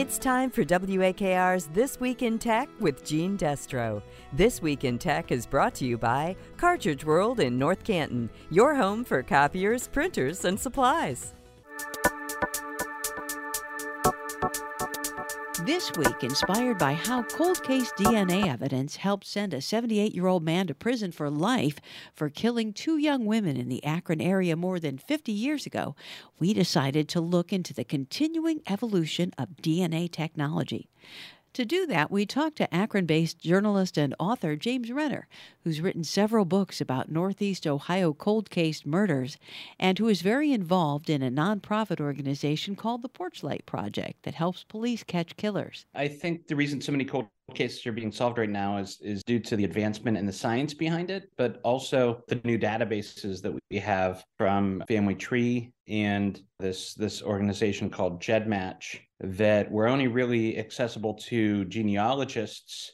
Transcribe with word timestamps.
It's 0.00 0.16
time 0.16 0.48
for 0.48 0.64
WAKR's 0.64 1.66
This 1.66 2.00
Week 2.00 2.22
in 2.22 2.38
Tech 2.38 2.70
with 2.80 3.04
Jeanne 3.04 3.36
Destro. 3.36 4.02
This 4.32 4.62
Week 4.62 4.84
in 4.84 4.98
Tech 4.98 5.30
is 5.30 5.44
brought 5.44 5.74
to 5.74 5.84
you 5.84 5.98
by 5.98 6.36
Cartridge 6.56 7.04
World 7.04 7.38
in 7.38 7.58
North 7.58 7.84
Canton, 7.84 8.30
your 8.48 8.74
home 8.74 9.04
for 9.04 9.22
copiers, 9.22 9.88
printers, 9.88 10.46
and 10.46 10.58
supplies. 10.58 11.34
This 15.70 15.92
week, 15.96 16.24
inspired 16.24 16.78
by 16.78 16.94
how 16.94 17.22
cold 17.22 17.62
case 17.62 17.92
DNA 17.92 18.48
evidence 18.48 18.96
helped 18.96 19.24
send 19.24 19.54
a 19.54 19.60
78 19.60 20.12
year 20.12 20.26
old 20.26 20.42
man 20.42 20.66
to 20.66 20.74
prison 20.74 21.12
for 21.12 21.30
life 21.30 21.76
for 22.12 22.28
killing 22.28 22.72
two 22.72 22.96
young 22.96 23.24
women 23.24 23.56
in 23.56 23.68
the 23.68 23.84
Akron 23.84 24.20
area 24.20 24.56
more 24.56 24.80
than 24.80 24.98
50 24.98 25.30
years 25.30 25.66
ago, 25.66 25.94
we 26.40 26.52
decided 26.52 27.08
to 27.10 27.20
look 27.20 27.52
into 27.52 27.72
the 27.72 27.84
continuing 27.84 28.62
evolution 28.66 29.32
of 29.38 29.62
DNA 29.62 30.10
technology. 30.10 30.88
To 31.54 31.64
do 31.64 31.84
that, 31.86 32.12
we 32.12 32.26
talked 32.26 32.58
to 32.58 32.72
Akron 32.72 33.06
based 33.06 33.40
journalist 33.40 33.98
and 33.98 34.14
author 34.20 34.54
James 34.54 34.92
Renner, 34.92 35.26
who's 35.64 35.80
written 35.80 36.04
several 36.04 36.44
books 36.44 36.80
about 36.80 37.10
Northeast 37.10 37.66
Ohio 37.66 38.12
cold 38.12 38.50
case 38.50 38.86
murders 38.86 39.36
and 39.76 39.98
who 39.98 40.06
is 40.06 40.22
very 40.22 40.52
involved 40.52 41.10
in 41.10 41.22
a 41.22 41.30
nonprofit 41.30 42.00
organization 42.00 42.76
called 42.76 43.02
the 43.02 43.08
Porchlight 43.08 43.66
Project 43.66 44.22
that 44.22 44.34
helps 44.34 44.62
police 44.62 45.02
catch 45.02 45.36
killers. 45.36 45.86
I 45.92 46.06
think 46.06 46.46
the 46.46 46.54
reason 46.54 46.80
so 46.80 46.92
many 46.92 47.04
cold 47.04 47.26
cases 47.54 47.86
are 47.86 47.92
being 47.92 48.12
solved 48.12 48.38
right 48.38 48.50
now 48.50 48.78
is 48.78 48.98
is 49.00 49.22
due 49.22 49.40
to 49.40 49.56
the 49.56 49.64
advancement 49.64 50.16
in 50.16 50.26
the 50.26 50.32
science 50.32 50.74
behind 50.74 51.10
it, 51.10 51.30
but 51.36 51.60
also 51.64 52.22
the 52.28 52.40
new 52.44 52.58
databases 52.58 53.42
that 53.42 53.52
we 53.70 53.78
have 53.78 54.24
from 54.38 54.82
Family 54.88 55.14
Tree 55.14 55.72
and 55.88 56.40
this 56.58 56.94
this 56.94 57.22
organization 57.22 57.90
called 57.90 58.22
GEDmatch 58.22 59.00
that 59.20 59.70
were 59.70 59.88
only 59.88 60.08
really 60.08 60.58
accessible 60.58 61.14
to 61.14 61.64
genealogists 61.66 62.92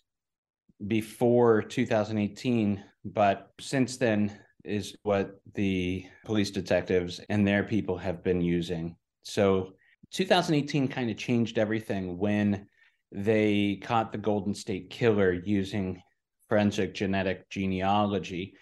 before 0.87 1.63
2018, 1.63 2.83
but 3.05 3.51
since 3.61 3.97
then 3.97 4.39
is 4.65 4.97
what 5.05 5.41
the 5.55 6.05
police 6.25 6.51
detectives 6.51 7.21
and 7.29 7.47
their 7.47 7.63
people 7.63 7.97
have 7.97 8.23
been 8.23 8.41
using. 8.41 8.97
So 9.23 9.73
2018 10.13 10.89
kind 10.89 11.11
of 11.11 11.17
changed 11.17 11.59
everything 11.59 12.19
when 12.19 12.67
they 13.13 13.79
caught 13.83 14.13
the 14.13 14.19
Golden 14.19 14.55
State 14.55 14.91
Killer 14.91 15.33
using 15.33 16.03
forensic 16.49 16.95
genetic 16.95 17.49
genealogy. 17.51 18.55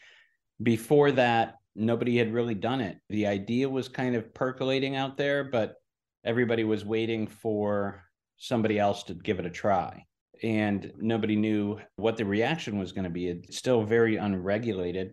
Before 0.63 1.13
that, 1.13 1.57
nobody 1.75 2.17
had 2.17 2.33
really 2.33 2.55
done 2.55 2.81
it. 2.81 2.99
The 3.09 3.27
idea 3.27 3.69
was 3.69 3.89
kind 3.89 4.15
of 4.15 4.33
percolating 4.35 4.97
out 4.97 5.17
there, 5.17 5.45
but 5.45 5.75
everybody 6.25 6.65
was 6.65 6.85
waiting 6.85 7.27
for 7.27 8.03
somebody 8.37 8.79
else 8.79 9.03
to 9.05 9.15
give 9.15 9.39
it 9.39 9.47
a 9.47 9.51
try. 9.51 10.05
And 10.43 10.93
nobody 10.99 11.37
knew 11.37 11.79
what 11.97 12.17
the 12.17 12.25
reaction 12.25 12.79
was 12.79 12.93
going 12.93 13.05
to 13.05 13.11
be. 13.11 13.29
It's 13.29 13.57
still 13.57 13.83
very 13.83 14.17
unregulated, 14.17 15.13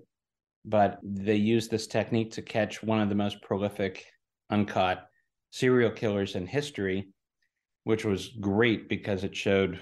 but 0.65 0.99
they 1.03 1.35
used 1.35 1.71
this 1.71 1.87
technique 1.87 2.31
to 2.31 2.41
catch 2.41 2.83
one 2.83 2.99
of 2.99 3.09
the 3.09 3.15
most 3.15 3.41
prolific 3.41 4.05
uncaught 4.49 5.05
serial 5.51 5.91
killers 5.91 6.35
in 6.35 6.45
history 6.47 7.09
which 7.83 8.05
was 8.05 8.29
great 8.39 8.89
because 8.89 9.23
it 9.23 9.35
showed 9.35 9.79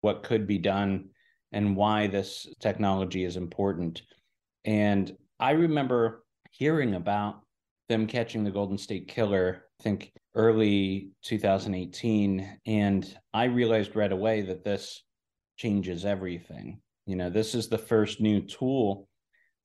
what 0.00 0.22
could 0.22 0.46
be 0.46 0.58
done 0.58 1.08
and 1.52 1.76
why 1.76 2.06
this 2.06 2.46
technology 2.60 3.24
is 3.24 3.36
important. 3.36 4.02
And 4.64 5.16
I 5.38 5.52
remember 5.52 6.24
hearing 6.50 6.94
about 6.94 7.40
them 7.88 8.06
catching 8.06 8.44
the 8.44 8.50
Golden 8.50 8.78
State 8.78 9.08
Killer, 9.08 9.64
I 9.80 9.82
think 9.82 10.12
early 10.34 11.10
2018. 11.24 12.58
And 12.66 13.18
I 13.34 13.44
realized 13.44 13.96
right 13.96 14.12
away 14.12 14.42
that 14.42 14.64
this 14.64 15.02
changes 15.56 16.04
everything. 16.04 16.80
You 17.06 17.16
know, 17.16 17.30
this 17.30 17.54
is 17.54 17.68
the 17.68 17.78
first 17.78 18.20
new 18.20 18.40
tool 18.40 19.08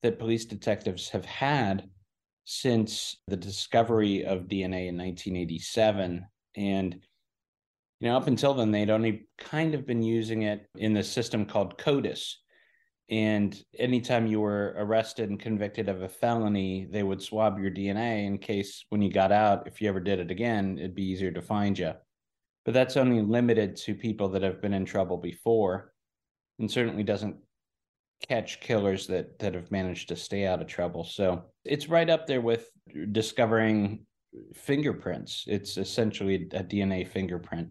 that 0.02 0.18
police 0.18 0.44
detectives 0.44 1.08
have 1.10 1.24
had 1.24 1.88
since 2.44 3.16
the 3.28 3.36
discovery 3.36 4.24
of 4.24 4.48
DNA 4.48 4.88
in 4.88 4.96
1987. 4.96 6.26
And 6.56 6.96
you 8.00 8.08
know, 8.08 8.16
up 8.16 8.26
until 8.26 8.54
then, 8.54 8.70
they'd 8.70 8.90
only 8.90 9.28
kind 9.38 9.74
of 9.74 9.86
been 9.86 10.02
using 10.02 10.42
it 10.42 10.66
in 10.76 10.92
the 10.92 11.02
system 11.02 11.46
called 11.46 11.78
CODIS. 11.78 12.34
And 13.08 13.56
anytime 13.78 14.26
you 14.26 14.40
were 14.40 14.74
arrested 14.76 15.30
and 15.30 15.38
convicted 15.38 15.88
of 15.88 16.02
a 16.02 16.08
felony, 16.08 16.88
they 16.90 17.04
would 17.04 17.22
swab 17.22 17.58
your 17.58 17.70
DNA 17.70 18.26
in 18.26 18.38
case 18.38 18.84
when 18.88 19.00
you 19.00 19.12
got 19.12 19.30
out, 19.30 19.66
if 19.66 19.80
you 19.80 19.88
ever 19.88 20.00
did 20.00 20.18
it 20.18 20.30
again, 20.30 20.76
it'd 20.78 20.94
be 20.94 21.04
easier 21.04 21.30
to 21.30 21.40
find 21.40 21.78
you. 21.78 21.92
But 22.64 22.74
that's 22.74 22.96
only 22.96 23.22
limited 23.22 23.76
to 23.76 23.94
people 23.94 24.28
that 24.30 24.42
have 24.42 24.60
been 24.60 24.74
in 24.74 24.84
trouble 24.84 25.18
before 25.18 25.92
and 26.58 26.70
certainly 26.70 27.04
doesn't 27.04 27.36
catch 28.28 28.60
killers 28.60 29.06
that 29.06 29.38
that 29.38 29.54
have 29.54 29.70
managed 29.70 30.08
to 30.08 30.16
stay 30.16 30.46
out 30.46 30.60
of 30.60 30.66
trouble. 30.66 31.04
So 31.04 31.44
it's 31.64 31.88
right 31.88 32.10
up 32.10 32.26
there 32.26 32.40
with 32.40 32.68
discovering 33.12 34.04
fingerprints. 34.54 35.44
It's 35.46 35.76
essentially 35.76 36.48
a 36.52 36.64
DNA 36.64 37.06
fingerprint. 37.06 37.68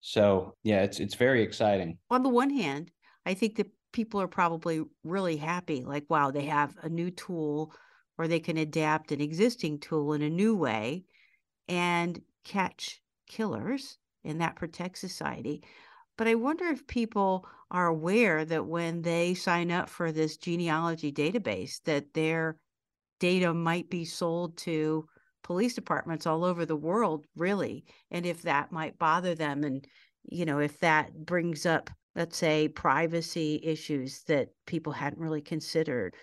So 0.00 0.56
yeah, 0.62 0.82
it's 0.82 1.00
it's 1.00 1.14
very 1.14 1.42
exciting. 1.42 1.98
On 2.10 2.22
the 2.22 2.28
one 2.28 2.50
hand, 2.50 2.92
I 3.26 3.34
think 3.34 3.56
that 3.56 3.70
people 3.92 4.20
are 4.20 4.28
probably 4.28 4.84
really 5.02 5.36
happy, 5.36 5.84
like, 5.84 6.08
wow, 6.08 6.30
they 6.30 6.44
have 6.44 6.76
a 6.82 6.88
new 6.88 7.10
tool 7.10 7.72
or 8.18 8.28
they 8.28 8.40
can 8.40 8.56
adapt 8.56 9.12
an 9.12 9.20
existing 9.20 9.78
tool 9.80 10.12
in 10.12 10.22
a 10.22 10.30
new 10.30 10.54
way 10.56 11.04
and 11.68 12.22
catch 12.44 13.02
killers, 13.28 13.98
and 14.24 14.40
that 14.40 14.56
protects 14.56 15.00
society. 15.00 15.64
But 16.16 16.28
I 16.28 16.34
wonder 16.36 16.66
if 16.66 16.86
people 16.86 17.48
are 17.70 17.86
aware 17.88 18.44
that 18.44 18.66
when 18.66 19.02
they 19.02 19.34
sign 19.34 19.70
up 19.70 19.88
for 19.88 20.12
this 20.12 20.36
genealogy 20.36 21.12
database, 21.12 21.82
that 21.84 22.14
their 22.14 22.60
data 23.20 23.54
might 23.54 23.90
be 23.90 24.04
sold 24.04 24.56
to 24.58 25.08
police 25.42 25.74
departments 25.74 26.26
all 26.26 26.44
over 26.44 26.66
the 26.66 26.76
world, 26.76 27.26
really, 27.36 27.84
and 28.10 28.26
if 28.26 28.42
that 28.42 28.72
might 28.72 28.98
bother 28.98 29.34
them, 29.34 29.64
and 29.64 29.86
you 30.30 30.44
know, 30.44 30.58
if 30.58 30.78
that 30.80 31.24
brings 31.24 31.64
up, 31.66 31.90
let's 32.14 32.36
say, 32.36 32.68
privacy 32.68 33.60
issues 33.62 34.22
that 34.24 34.48
people 34.66 34.92
hadn't 34.92 35.22
really 35.22 35.40
considered. 35.40 36.14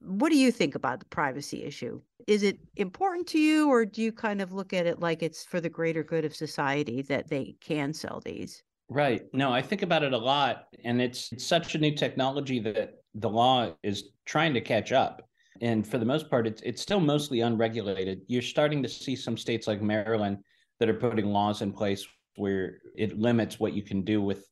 What 0.00 0.30
do 0.30 0.36
you 0.36 0.50
think 0.50 0.74
about 0.74 0.98
the 1.00 1.06
privacy 1.06 1.62
issue? 1.64 2.00
Is 2.26 2.42
it 2.42 2.58
important 2.76 3.26
to 3.28 3.38
you, 3.38 3.68
or 3.68 3.84
do 3.84 4.02
you 4.02 4.12
kind 4.12 4.40
of 4.40 4.52
look 4.52 4.72
at 4.72 4.86
it 4.86 5.00
like 5.00 5.22
it's 5.22 5.44
for 5.44 5.60
the 5.60 5.68
greater 5.68 6.02
good 6.02 6.24
of 6.24 6.34
society 6.34 7.02
that 7.02 7.28
they 7.28 7.56
can 7.60 7.92
sell 7.92 8.20
these? 8.24 8.62
Right. 8.88 9.22
No, 9.32 9.52
I 9.52 9.62
think 9.62 9.82
about 9.82 10.02
it 10.02 10.12
a 10.12 10.18
lot. 10.18 10.66
And 10.84 11.00
it's, 11.00 11.32
it's 11.32 11.46
such 11.46 11.74
a 11.74 11.78
new 11.78 11.94
technology 11.94 12.58
that 12.60 13.02
the 13.14 13.30
law 13.30 13.72
is 13.82 14.10
trying 14.26 14.54
to 14.54 14.60
catch 14.60 14.92
up 14.92 15.28
and 15.60 15.86
for 15.86 15.98
the 15.98 16.04
most 16.04 16.30
part, 16.30 16.46
it's 16.46 16.62
it's 16.62 16.82
still 16.82 17.00
mostly 17.00 17.40
unregulated. 17.40 18.22
You're 18.26 18.42
starting 18.42 18.82
to 18.82 18.88
see 18.88 19.14
some 19.14 19.36
states 19.36 19.66
like 19.66 19.82
Maryland 19.82 20.38
that 20.80 20.88
are 20.88 20.94
putting 20.94 21.26
laws 21.26 21.62
in 21.62 21.72
place 21.72 22.06
where 22.36 22.78
it 22.96 23.18
limits 23.18 23.60
what 23.60 23.74
you 23.74 23.82
can 23.82 24.02
do 24.02 24.22
with 24.22 24.46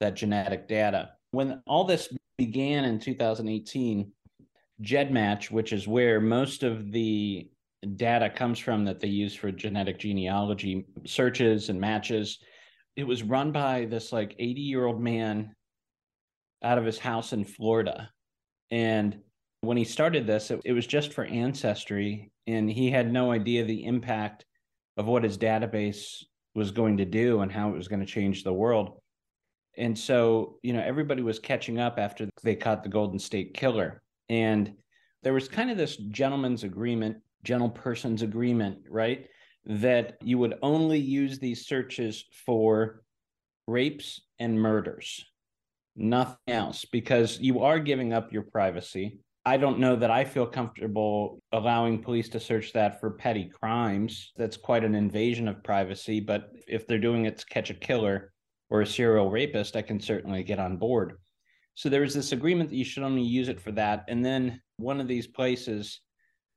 that 0.00 0.14
genetic 0.14 0.68
data. 0.68 1.10
When 1.32 1.60
all 1.66 1.84
this 1.84 2.08
began 2.38 2.84
in 2.84 3.00
2018, 3.00 4.10
GEDmatch, 4.82 5.50
which 5.50 5.72
is 5.72 5.88
where 5.88 6.20
most 6.20 6.62
of 6.62 6.92
the 6.92 7.50
data 7.96 8.30
comes 8.30 8.58
from 8.58 8.84
that 8.84 9.00
they 9.00 9.08
use 9.08 9.34
for 9.34 9.50
genetic 9.50 9.98
genealogy 9.98 10.86
searches 11.04 11.68
and 11.68 11.80
matches, 11.80 12.38
it 12.96 13.04
was 13.04 13.22
run 13.22 13.50
by 13.50 13.84
this 13.86 14.12
like 14.12 14.36
80 14.38 14.60
year 14.60 14.86
old 14.86 15.00
man 15.00 15.54
out 16.62 16.78
of 16.78 16.84
his 16.84 16.98
house 16.98 17.32
in 17.32 17.44
Florida. 17.44 18.10
And 18.70 19.20
when 19.66 19.76
he 19.76 19.84
started 19.84 20.26
this, 20.26 20.50
it, 20.50 20.60
it 20.64 20.72
was 20.72 20.86
just 20.86 21.12
for 21.12 21.24
ancestry, 21.24 22.30
and 22.46 22.70
he 22.70 22.90
had 22.90 23.12
no 23.12 23.30
idea 23.30 23.64
the 23.64 23.84
impact 23.84 24.44
of 24.96 25.06
what 25.06 25.24
his 25.24 25.38
database 25.38 26.22
was 26.54 26.70
going 26.70 26.96
to 26.98 27.04
do 27.04 27.40
and 27.40 27.50
how 27.50 27.70
it 27.70 27.76
was 27.76 27.88
going 27.88 28.00
to 28.00 28.06
change 28.06 28.44
the 28.44 28.52
world. 28.52 29.00
And 29.76 29.98
so, 29.98 30.58
you 30.62 30.72
know, 30.72 30.82
everybody 30.82 31.22
was 31.22 31.38
catching 31.38 31.80
up 31.80 31.98
after 31.98 32.28
they 32.42 32.54
caught 32.54 32.84
the 32.84 32.88
Golden 32.88 33.18
State 33.18 33.54
Killer. 33.54 34.02
And 34.28 34.72
there 35.22 35.32
was 35.32 35.48
kind 35.48 35.70
of 35.70 35.76
this 35.76 35.96
gentleman's 35.96 36.62
agreement, 36.62 37.16
gentle 37.42 37.70
person's 37.70 38.22
agreement, 38.22 38.78
right? 38.88 39.26
That 39.66 40.18
you 40.22 40.38
would 40.38 40.54
only 40.62 41.00
use 41.00 41.38
these 41.38 41.66
searches 41.66 42.24
for 42.46 43.02
rapes 43.66 44.20
and 44.38 44.60
murders, 44.60 45.24
nothing 45.96 46.36
else, 46.46 46.84
because 46.84 47.40
you 47.40 47.62
are 47.64 47.78
giving 47.80 48.12
up 48.12 48.32
your 48.32 48.42
privacy. 48.42 49.18
I 49.46 49.58
don't 49.58 49.78
know 49.78 49.94
that 49.96 50.10
I 50.10 50.24
feel 50.24 50.46
comfortable 50.46 51.42
allowing 51.52 52.02
police 52.02 52.30
to 52.30 52.40
search 52.40 52.72
that 52.72 52.98
for 52.98 53.10
petty 53.10 53.50
crimes. 53.50 54.32
That's 54.36 54.56
quite 54.56 54.84
an 54.84 54.94
invasion 54.94 55.48
of 55.48 55.62
privacy. 55.62 56.20
But 56.20 56.50
if 56.66 56.86
they're 56.86 56.98
doing 56.98 57.26
it 57.26 57.38
to 57.38 57.46
catch 57.46 57.70
a 57.70 57.74
killer 57.74 58.32
or 58.70 58.80
a 58.80 58.86
serial 58.86 59.30
rapist, 59.30 59.76
I 59.76 59.82
can 59.82 60.00
certainly 60.00 60.42
get 60.44 60.58
on 60.58 60.78
board. 60.78 61.18
So 61.74 61.88
there 61.88 62.00
was 62.00 62.14
this 62.14 62.32
agreement 62.32 62.70
that 62.70 62.76
you 62.76 62.84
should 62.84 63.02
only 63.02 63.22
use 63.22 63.48
it 63.48 63.60
for 63.60 63.72
that. 63.72 64.04
And 64.08 64.24
then 64.24 64.62
one 64.78 65.00
of 65.00 65.08
these 65.08 65.26
places 65.26 66.00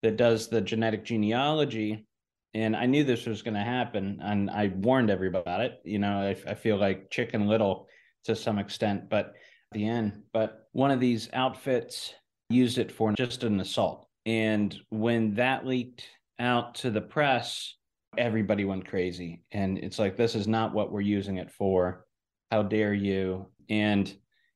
that 0.01 0.15
does 0.15 0.47
the 0.47 0.61
genetic 0.61 1.03
genealogy 1.03 2.05
And 2.53 2.75
I 2.75 2.85
knew 2.85 3.03
this 3.03 3.25
was 3.25 3.41
going 3.41 3.53
to 3.53 3.59
happen, 3.59 4.19
and 4.21 4.49
I 4.49 4.71
warned 4.75 5.09
everybody 5.09 5.41
about 5.41 5.61
it. 5.61 5.79
You 5.83 5.99
know, 5.99 6.21
I, 6.21 6.35
I 6.49 6.55
feel 6.55 6.77
like 6.77 7.11
Chicken 7.11 7.47
Little 7.47 7.87
to 8.25 8.35
some 8.35 8.57
extent, 8.57 9.09
but 9.09 9.33
the 9.73 9.87
end. 9.87 10.23
But 10.33 10.67
one 10.71 10.91
of 10.91 10.99
these 10.99 11.29
outfits 11.33 12.13
used 12.49 12.77
it 12.77 12.91
for 12.91 13.11
just 13.13 13.43
an 13.43 13.59
assault. 13.59 14.07
And 14.25 14.75
when 14.89 15.35
that 15.35 15.65
leaked 15.65 16.03
out 16.39 16.75
to 16.75 16.91
the 16.91 17.01
press, 17.01 17.75
everybody 18.17 18.65
went 18.65 18.87
crazy. 18.87 19.43
And 19.51 19.77
it's 19.77 19.99
like, 19.99 20.17
this 20.17 20.35
is 20.35 20.47
not 20.47 20.73
what 20.73 20.91
we're 20.91 21.01
using 21.01 21.37
it 21.37 21.51
for. 21.51 22.05
How 22.51 22.63
dare 22.63 22.93
you? 22.93 23.47
And 23.69 24.13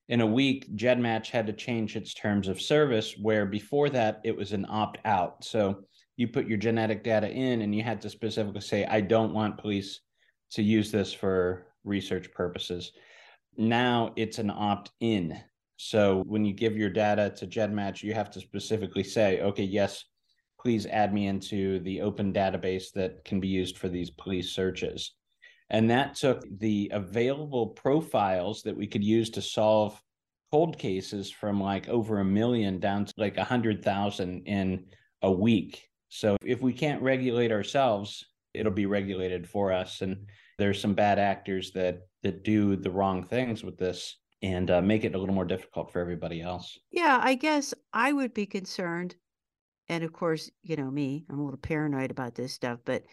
in 0.10 0.22
a 0.22 0.26
week, 0.26 0.76
GEDmatch 0.76 1.30
had 1.30 1.48
to 1.48 1.54
change 1.54 1.96
its 1.96 2.14
terms 2.14 2.48
of 2.48 2.62
service, 2.62 3.16
where 3.18 3.46
before 3.46 3.90
that 3.90 4.20
it 4.24 4.36
was 4.36 4.52
an 4.52 4.66
opt 4.70 4.98
out. 5.06 5.44
So 5.44 5.84
you 6.18 6.28
put 6.28 6.48
your 6.48 6.58
genetic 6.58 7.04
data 7.04 7.30
in 7.30 7.62
and 7.62 7.74
you 7.74 7.84
had 7.84 8.02
to 8.02 8.10
specifically 8.10 8.62
say, 8.62 8.86
I 8.86 9.02
don't 9.02 9.34
want 9.34 9.58
police 9.58 10.02
to 10.52 10.64
use 10.64 10.92
this 10.92 11.14
for 11.14 11.68
research 11.84 12.32
purposes. 12.34 12.92
Now 13.58 14.14
it's 14.16 14.38
an 14.38 14.50
opt 14.50 14.92
in. 15.00 15.40
So 15.84 16.24
when 16.28 16.46
you 16.46 16.54
give 16.54 16.78
your 16.78 16.92
data 16.92 17.34
to 17.38 17.48
GEDmatch, 17.48 18.04
you 18.04 18.14
have 18.14 18.30
to 18.32 18.40
specifically 18.40 19.04
say, 19.04 19.42
okay, 19.42 19.64
yes, 19.64 20.06
please 20.60 20.86
add 20.86 21.12
me 21.12 21.26
into 21.26 21.80
the 21.80 22.02
open 22.02 22.32
database 22.32 22.92
that 22.94 23.26
can 23.26 23.40
be 23.40 23.48
used 23.48 23.80
for 23.80 23.90
these 23.90 24.12
police 24.12 24.52
searches. 24.52 25.16
And 25.72 25.90
that 25.90 26.14
took 26.14 26.44
the 26.60 26.92
available 26.94 27.66
profiles 27.70 28.62
that 28.62 28.78
we 28.78 28.86
could 28.86 29.04
use 29.04 29.32
to 29.32 29.42
solve 29.42 30.00
cold 30.52 30.78
cases 30.78 31.32
from 31.32 31.60
like 31.60 31.90
over 31.90 32.20
a 32.20 32.26
million 32.26 32.80
down 32.80 33.06
to 33.06 33.14
like 33.18 33.38
a 33.38 33.44
hundred 33.44 33.84
thousand 33.84 34.44
in 34.46 34.86
a 35.24 35.32
week. 35.32 35.90
So 36.10 36.38
if 36.46 36.62
we 36.62 36.74
can't 36.74 37.02
regulate 37.02 37.52
ourselves, 37.52 38.24
it'll 38.54 38.72
be 38.72 38.86
regulated 38.86 39.50
for 39.50 39.72
us. 39.72 40.02
And 40.02 40.28
there's 40.60 40.80
some 40.80 40.94
bad 40.94 41.18
actors 41.18 41.72
that 41.72 42.02
that 42.22 42.44
do 42.44 42.76
the 42.76 42.92
wrong 42.92 43.24
things 43.24 43.64
with 43.64 43.80
this 43.80 44.21
and 44.42 44.72
uh, 44.72 44.82
make 44.82 45.04
it 45.04 45.16
a 45.16 45.18
little 45.18 45.36
more 45.36 45.46
difficult 45.46 45.92
for 45.92 46.00
everybody 46.00 46.42
else. 46.42 46.78
Yeah, 46.92 47.20
I 47.22 47.36
guess 47.36 47.74
I 47.94 48.12
would 48.12 48.34
be 48.34 48.46
concerned. 48.46 49.16
And 49.88 50.04
of 50.04 50.14
course, 50.14 50.50
you 50.64 50.76
know 50.76 50.90
me, 50.90 51.26
I'm 51.30 51.40
a 51.40 51.44
little 51.44 51.60
paranoid 51.60 52.12
about 52.12 52.36
this 52.36 52.54
stuff, 52.54 52.80
but 52.86 53.04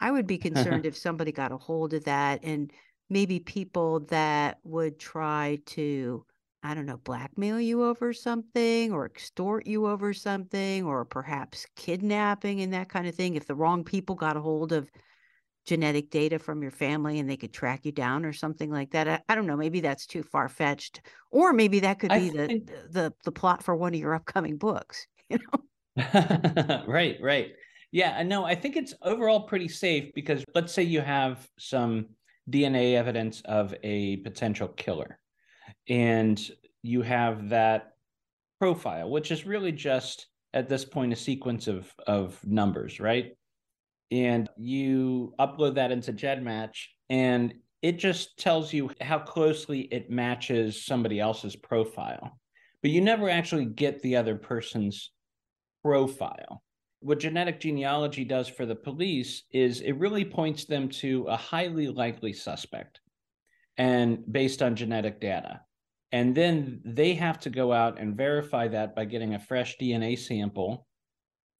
I 0.00 0.10
would 0.10 0.26
be 0.26 0.38
concerned 0.38 0.86
if 0.86 0.96
somebody 0.96 1.32
got 1.32 1.52
a 1.52 1.56
hold 1.56 1.94
of 1.94 2.04
that 2.04 2.40
and 2.42 2.72
maybe 3.10 3.38
people 3.38 4.00
that 4.00 4.58
would 4.64 4.98
try 4.98 5.60
to, 5.66 6.24
I 6.62 6.74
don't 6.74 6.86
know, 6.86 6.96
blackmail 6.96 7.60
you 7.60 7.84
over 7.84 8.12
something 8.12 8.92
or 8.92 9.04
extort 9.04 9.66
you 9.66 9.86
over 9.86 10.14
something 10.14 10.84
or 10.84 11.04
perhaps 11.04 11.66
kidnapping 11.76 12.60
and 12.62 12.72
that 12.72 12.88
kind 12.88 13.06
of 13.06 13.14
thing. 13.14 13.34
If 13.34 13.46
the 13.46 13.54
wrong 13.54 13.84
people 13.84 14.14
got 14.14 14.36
a 14.36 14.40
hold 14.40 14.72
of 14.72 14.90
genetic 15.64 16.10
data 16.10 16.38
from 16.38 16.62
your 16.62 16.70
family 16.70 17.18
and 17.18 17.30
they 17.30 17.36
could 17.36 17.52
track 17.52 17.84
you 17.84 17.92
down 17.92 18.24
or 18.24 18.32
something 18.32 18.70
like 18.70 18.90
that. 18.90 19.08
I, 19.08 19.20
I 19.28 19.34
don't 19.34 19.46
know. 19.46 19.56
Maybe 19.56 19.80
that's 19.80 20.06
too 20.06 20.22
far 20.22 20.48
fetched, 20.48 21.02
or 21.30 21.52
maybe 21.52 21.80
that 21.80 21.98
could 21.98 22.10
be 22.10 22.30
the, 22.30 22.46
think... 22.46 22.66
the, 22.66 22.88
the 22.90 23.14
the 23.24 23.32
plot 23.32 23.62
for 23.62 23.76
one 23.76 23.94
of 23.94 24.00
your 24.00 24.14
upcoming 24.14 24.56
books. 24.56 25.06
You 25.30 25.38
know. 25.38 26.84
right. 26.86 27.16
Right. 27.22 27.52
Yeah, 27.90 28.22
no, 28.22 28.44
I 28.44 28.54
think 28.54 28.76
it's 28.76 28.92
overall 29.00 29.40
pretty 29.40 29.68
safe 29.68 30.12
because 30.14 30.44
let's 30.54 30.74
say 30.74 30.82
you 30.82 31.00
have 31.00 31.46
some 31.58 32.06
DNA 32.50 32.94
evidence 32.94 33.40
of 33.46 33.74
a 33.82 34.16
potential 34.18 34.68
killer 34.68 35.18
and 35.88 36.40
you 36.82 37.02
have 37.02 37.50
that 37.50 37.92
profile, 38.58 39.10
which 39.10 39.30
is 39.30 39.46
really 39.46 39.72
just 39.72 40.26
at 40.54 40.68
this 40.68 40.84
point 40.84 41.12
a 41.12 41.16
sequence 41.16 41.66
of 41.66 41.90
of 42.06 42.38
numbers, 42.46 43.00
right? 43.00 43.32
And 44.12 44.48
you 44.56 45.34
upload 45.40 45.74
that 45.74 45.90
into 45.90 46.12
GEDmatch 46.12 46.76
and 47.10 47.54
it 47.82 47.98
just 47.98 48.38
tells 48.38 48.72
you 48.72 48.90
how 49.00 49.18
closely 49.18 49.80
it 49.80 50.08
matches 50.08 50.84
somebody 50.84 51.18
else's 51.18 51.56
profile. 51.56 52.38
But 52.80 52.92
you 52.92 53.00
never 53.00 53.28
actually 53.28 53.64
get 53.64 54.00
the 54.02 54.16
other 54.16 54.36
person's 54.36 55.10
profile 55.82 56.62
what 57.02 57.18
genetic 57.18 57.58
genealogy 57.58 58.24
does 58.24 58.48
for 58.48 58.64
the 58.64 58.76
police 58.76 59.42
is 59.50 59.80
it 59.80 59.92
really 59.92 60.24
points 60.24 60.64
them 60.64 60.88
to 60.88 61.24
a 61.24 61.36
highly 61.36 61.88
likely 61.88 62.32
suspect 62.32 63.00
and 63.76 64.20
based 64.32 64.62
on 64.62 64.76
genetic 64.76 65.20
data 65.20 65.60
and 66.12 66.34
then 66.34 66.80
they 66.84 67.14
have 67.14 67.40
to 67.40 67.50
go 67.50 67.72
out 67.72 67.98
and 67.98 68.16
verify 68.16 68.68
that 68.68 68.94
by 68.94 69.04
getting 69.04 69.34
a 69.34 69.40
fresh 69.40 69.76
dna 69.78 70.16
sample 70.16 70.86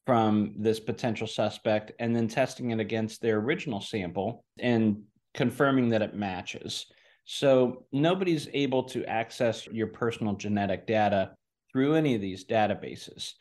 from 0.06 0.54
this 0.56 0.80
potential 0.80 1.26
suspect 1.26 1.92
and 1.98 2.14
then 2.14 2.28
testing 2.28 2.70
it 2.70 2.80
against 2.80 3.20
their 3.20 3.38
original 3.38 3.80
sample 3.80 4.44
and 4.58 5.02
confirming 5.34 5.88
that 5.90 6.02
it 6.02 6.14
matches. 6.14 6.86
So 7.24 7.86
nobody's 7.92 8.48
able 8.52 8.82
to 8.84 9.04
access 9.04 9.66
your 9.68 9.86
personal 9.86 10.34
genetic 10.34 10.86
data 10.86 11.34
through 11.70 11.94
any 11.94 12.14
of 12.14 12.20
these 12.20 12.44
databases. 12.44 13.32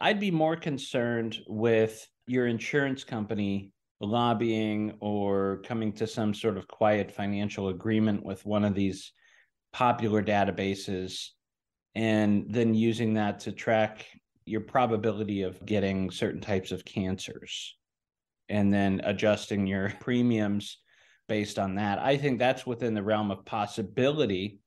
I'd 0.00 0.20
be 0.20 0.30
more 0.30 0.56
concerned 0.56 1.38
with 1.46 2.06
your 2.26 2.46
insurance 2.46 3.02
company 3.02 3.72
lobbying 4.00 4.94
or 5.00 5.60
coming 5.64 5.92
to 5.92 6.06
some 6.06 6.32
sort 6.32 6.56
of 6.56 6.68
quiet 6.68 7.10
financial 7.10 7.68
agreement 7.68 8.24
with 8.24 8.44
one 8.46 8.64
of 8.64 8.74
these 8.74 9.12
popular 9.72 10.22
databases 10.22 11.28
and 11.94 12.46
then 12.48 12.74
using 12.74 13.14
that 13.14 13.40
to 13.40 13.52
track 13.52 14.06
your 14.50 14.60
probability 14.60 15.42
of 15.42 15.64
getting 15.64 16.10
certain 16.10 16.40
types 16.40 16.72
of 16.72 16.84
cancers 16.84 17.76
and 18.48 18.72
then 18.72 19.00
adjusting 19.04 19.66
your 19.66 19.92
premiums 20.00 20.78
based 21.28 21.58
on 21.58 21.76
that. 21.76 21.98
I 21.98 22.16
think 22.16 22.38
that's 22.38 22.66
within 22.66 22.94
the 22.94 23.02
realm 23.02 23.30
of 23.30 23.44
possibility. 23.44 24.58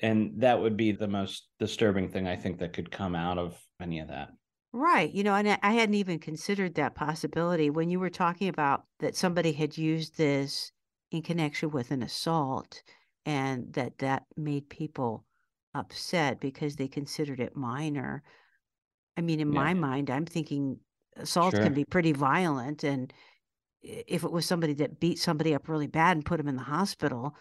And 0.00 0.34
that 0.38 0.60
would 0.60 0.76
be 0.76 0.92
the 0.92 1.08
most 1.08 1.48
disturbing 1.58 2.08
thing 2.08 2.26
I 2.28 2.36
think 2.36 2.58
that 2.58 2.72
could 2.72 2.90
come 2.90 3.14
out 3.14 3.38
of 3.38 3.60
any 3.80 4.00
of 4.00 4.08
that. 4.08 4.30
Right. 4.72 5.12
You 5.12 5.22
know, 5.22 5.34
and 5.34 5.58
I 5.62 5.72
hadn't 5.72 5.94
even 5.94 6.18
considered 6.18 6.74
that 6.74 6.96
possibility 6.96 7.70
when 7.70 7.90
you 7.90 8.00
were 8.00 8.10
talking 8.10 8.48
about 8.48 8.84
that 9.00 9.14
somebody 9.14 9.52
had 9.52 9.78
used 9.78 10.16
this 10.16 10.72
in 11.12 11.22
connection 11.22 11.70
with 11.70 11.92
an 11.92 12.02
assault 12.02 12.82
and 13.24 13.72
that 13.74 13.98
that 13.98 14.24
made 14.36 14.68
people 14.68 15.24
upset 15.74 16.40
because 16.40 16.76
they 16.76 16.88
considered 16.88 17.40
it 17.40 17.56
minor. 17.56 18.22
I 19.16 19.20
mean, 19.20 19.40
in 19.40 19.52
yeah. 19.52 19.60
my 19.60 19.74
mind, 19.74 20.10
I'm 20.10 20.26
thinking 20.26 20.78
uh, 21.16 21.22
assaults 21.22 21.56
sure. 21.56 21.64
can 21.64 21.74
be 21.74 21.84
pretty 21.84 22.12
violent. 22.12 22.84
And 22.84 23.12
if 23.82 24.24
it 24.24 24.32
was 24.32 24.46
somebody 24.46 24.74
that 24.74 25.00
beat 25.00 25.18
somebody 25.18 25.54
up 25.54 25.68
really 25.68 25.86
bad 25.86 26.16
and 26.16 26.24
put 26.24 26.38
them 26.38 26.48
in 26.48 26.56
the 26.56 26.62
hospital, 26.62 27.36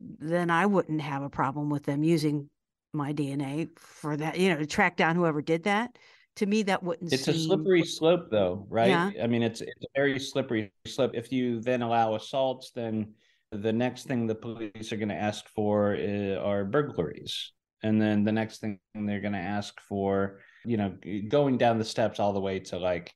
then 0.00 0.50
I 0.50 0.66
wouldn't 0.66 1.00
have 1.00 1.22
a 1.22 1.30
problem 1.30 1.70
with 1.70 1.84
them 1.84 2.02
using 2.02 2.48
my 2.92 3.12
DNA 3.12 3.68
for 3.78 4.16
that, 4.16 4.38
you 4.38 4.50
know, 4.50 4.58
to 4.58 4.66
track 4.66 4.96
down 4.96 5.16
whoever 5.16 5.40
did 5.40 5.64
that 5.64 5.96
to 6.36 6.46
me 6.46 6.62
that 6.62 6.82
wouldn't 6.82 7.12
it's 7.12 7.24
seem... 7.24 7.34
a 7.34 7.38
slippery 7.38 7.84
slope 7.84 8.30
though 8.30 8.66
right 8.68 8.88
yeah. 8.88 9.10
i 9.22 9.26
mean 9.26 9.42
it's 9.42 9.60
it's 9.60 9.84
a 9.84 9.88
very 9.94 10.18
slippery 10.18 10.72
slope 10.86 11.12
if 11.14 11.30
you 11.30 11.60
then 11.60 11.82
allow 11.82 12.14
assaults 12.14 12.70
then 12.74 13.12
the 13.50 13.72
next 13.72 14.04
thing 14.04 14.26
the 14.26 14.34
police 14.34 14.92
are 14.92 14.96
going 14.96 15.08
to 15.08 15.14
ask 15.14 15.46
for 15.48 15.94
is, 15.94 16.38
are 16.38 16.64
burglaries 16.64 17.52
and 17.82 18.00
then 18.00 18.24
the 18.24 18.32
next 18.32 18.60
thing 18.60 18.78
they're 18.94 19.20
going 19.20 19.32
to 19.32 19.38
ask 19.38 19.80
for 19.80 20.38
you 20.64 20.76
know 20.76 20.94
going 21.28 21.58
down 21.58 21.78
the 21.78 21.84
steps 21.84 22.20
all 22.20 22.32
the 22.32 22.40
way 22.40 22.58
to 22.58 22.78
like 22.78 23.12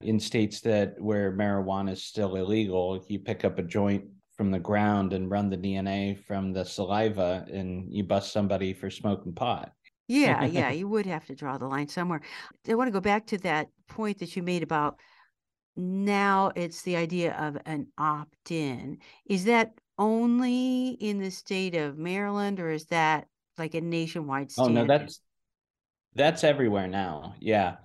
in 0.00 0.20
states 0.20 0.60
that 0.60 0.94
where 1.00 1.32
marijuana 1.32 1.92
is 1.92 2.02
still 2.02 2.36
illegal 2.36 3.04
you 3.08 3.18
pick 3.18 3.44
up 3.44 3.58
a 3.58 3.62
joint 3.62 4.04
from 4.36 4.50
the 4.50 4.58
ground 4.58 5.12
and 5.12 5.30
run 5.30 5.50
the 5.50 5.56
dna 5.56 6.16
from 6.24 6.52
the 6.52 6.64
saliva 6.64 7.44
and 7.52 7.92
you 7.92 8.04
bust 8.04 8.32
somebody 8.32 8.72
for 8.72 8.90
smoking 8.90 9.32
pot 9.32 9.72
yeah, 10.10 10.44
yeah, 10.46 10.70
you 10.70 10.88
would 10.88 11.06
have 11.06 11.26
to 11.26 11.34
draw 11.34 11.58
the 11.58 11.66
line 11.66 11.86
somewhere. 11.86 12.22
I 12.66 12.74
want 12.74 12.88
to 12.88 12.92
go 12.92 13.00
back 13.00 13.26
to 13.26 13.38
that 13.38 13.68
point 13.88 14.18
that 14.18 14.34
you 14.34 14.42
made 14.42 14.62
about 14.62 14.98
now 15.76 16.50
it's 16.56 16.82
the 16.82 16.96
idea 16.96 17.34
of 17.34 17.56
an 17.64 17.86
opt 17.96 18.50
in. 18.50 18.98
Is 19.26 19.44
that 19.44 19.74
only 19.96 20.90
in 21.00 21.20
the 21.20 21.30
state 21.30 21.74
of 21.74 21.98
Maryland 21.98 22.58
or 22.58 22.70
is 22.70 22.86
that 22.86 23.28
like 23.56 23.74
a 23.74 23.80
nationwide 23.80 24.50
standard? 24.50 24.80
Oh, 24.80 24.82
no, 24.82 24.86
that's 24.86 25.20
that's 26.14 26.44
everywhere 26.44 26.86
now. 26.86 27.34
Yeah. 27.40 27.76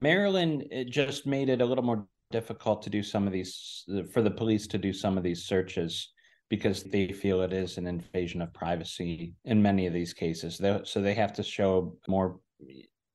Maryland 0.00 0.64
it 0.70 0.90
just 0.90 1.26
made 1.26 1.48
it 1.48 1.60
a 1.60 1.66
little 1.66 1.84
more 1.84 2.06
difficult 2.30 2.82
to 2.82 2.90
do 2.90 3.02
some 3.02 3.26
of 3.26 3.32
these 3.32 3.84
for 4.12 4.22
the 4.22 4.30
police 4.30 4.66
to 4.66 4.78
do 4.78 4.92
some 4.92 5.16
of 5.18 5.22
these 5.22 5.44
searches 5.44 6.12
because 6.48 6.82
they 6.82 7.08
feel 7.12 7.40
it 7.42 7.52
is 7.52 7.78
an 7.78 7.86
invasion 7.86 8.42
of 8.42 8.52
privacy 8.52 9.34
in 9.44 9.62
many 9.62 9.86
of 9.86 9.92
these 9.92 10.12
cases. 10.12 10.60
So 10.84 11.00
they 11.00 11.14
have 11.14 11.32
to 11.34 11.42
show 11.42 11.96
more 12.08 12.40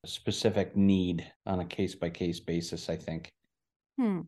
specific 0.06 0.76
need 0.76 1.30
on 1.46 1.60
a 1.60 1.64
case 1.64 1.94
by 1.94 2.10
case 2.10 2.40
basis, 2.40 2.88
I 2.88 2.96
think. 2.96 3.28
Hmm. 3.98 4.22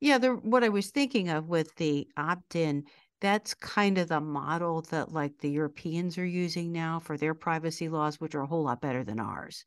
Yeah, 0.00 0.18
the 0.18 0.30
what 0.34 0.64
I 0.64 0.70
was 0.70 0.90
thinking 0.90 1.28
of 1.28 1.48
with 1.48 1.74
the 1.76 2.08
opt-in, 2.16 2.84
that's 3.20 3.52
kind 3.54 3.98
of 3.98 4.08
the 4.08 4.20
model 4.20 4.82
that 4.90 5.12
like 5.12 5.38
the 5.38 5.50
Europeans 5.50 6.16
are 6.16 6.26
using 6.26 6.72
now 6.72 7.00
for 7.00 7.18
their 7.18 7.34
privacy 7.34 7.88
laws, 7.88 8.20
which 8.20 8.34
are 8.34 8.42
a 8.42 8.46
whole 8.46 8.62
lot 8.64 8.80
better 8.80 9.04
than 9.04 9.20
ours, 9.20 9.64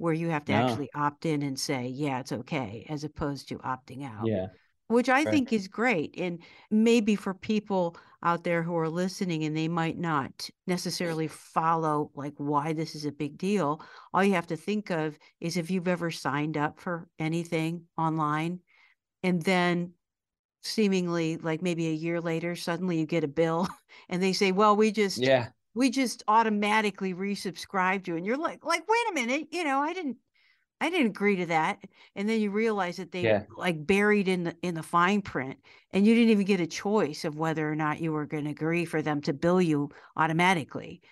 where 0.00 0.14
you 0.14 0.28
have 0.30 0.44
to 0.46 0.52
yeah. 0.52 0.60
actually 0.70 0.90
opt 0.94 1.26
in 1.26 1.42
and 1.42 1.58
say, 1.60 1.86
yeah, 1.88 2.20
it's 2.20 2.32
okay, 2.32 2.86
as 2.88 3.04
opposed 3.04 3.48
to 3.48 3.58
opting 3.58 4.04
out. 4.04 4.26
Yeah. 4.26 4.46
which 4.88 5.08
I 5.08 5.24
Right. 5.24 5.30
think 5.30 5.52
is 5.52 5.68
great. 5.68 6.14
And 6.18 6.42
maybe 6.70 7.14
for 7.16 7.34
people 7.34 7.96
out 8.22 8.44
there 8.44 8.62
who 8.62 8.76
are 8.76 8.88
listening 8.88 9.44
and 9.44 9.56
they 9.56 9.68
might 9.68 9.98
not 9.98 10.50
necessarily 10.66 11.28
follow 11.28 12.10
like 12.14 12.34
why 12.38 12.72
this 12.72 12.94
is 12.94 13.04
a 13.04 13.12
big 13.12 13.38
deal, 13.38 13.82
all 14.12 14.24
you 14.24 14.34
have 14.34 14.48
to 14.48 14.56
think 14.56 14.90
of 14.90 15.18
is 15.40 15.56
if 15.56 15.70
you've 15.70 15.88
ever 15.88 16.10
signed 16.10 16.56
up 16.56 16.80
for 16.80 17.08
anything 17.18 17.86
online 17.96 18.60
and 19.22 19.42
then 19.42 19.94
seemingly 20.62 21.36
like 21.38 21.62
maybe 21.62 21.88
a 21.88 21.92
year 21.92 22.20
later 22.20 22.54
suddenly 22.56 22.98
you 23.00 23.06
get 23.06 23.24
a 23.24 23.28
bill 23.28 23.68
and 24.08 24.22
they 24.22 24.32
say, 24.32 24.52
"Well, 24.52 24.76
we 24.76 24.92
just 24.92 25.18
Yeah. 25.18 25.50
We 25.74 25.90
just 25.90 26.22
automatically 26.28 27.14
resubscribed 27.14 28.06
you." 28.08 28.16
And 28.16 28.26
you're 28.26 28.36
like, 28.36 28.64
like, 28.64 28.88
"Wait 28.88 29.10
a 29.10 29.14
minute, 29.14 29.48
you 29.52 29.64
know, 29.64 29.80
I 29.80 29.92
didn't 29.92 30.18
I 30.80 30.88
didn't 30.90 31.08
agree 31.08 31.36
to 31.36 31.46
that. 31.46 31.78
And 32.16 32.28
then 32.28 32.40
you 32.40 32.50
realize 32.50 32.96
that 32.96 33.12
they 33.12 33.28
Yeah. 33.28 33.42
like 33.56 33.86
buried 33.86 34.28
in 34.28 34.44
the 34.44 34.56
in 34.62 34.74
the 34.74 34.82
fine 34.82 35.20
print 35.22 35.58
and 35.92 36.06
you 36.06 36.14
didn't 36.14 36.30
even 36.30 36.46
get 36.46 36.60
a 36.60 36.66
choice 36.66 37.24
of 37.24 37.36
whether 37.38 37.70
or 37.70 37.76
not 37.76 38.00
you 38.00 38.12
were 38.12 38.26
going 38.26 38.44
to 38.44 38.50
agree 38.50 38.84
for 38.86 39.02
them 39.02 39.20
to 39.22 39.32
bill 39.34 39.60
you 39.60 39.90
automatically. 40.16 41.02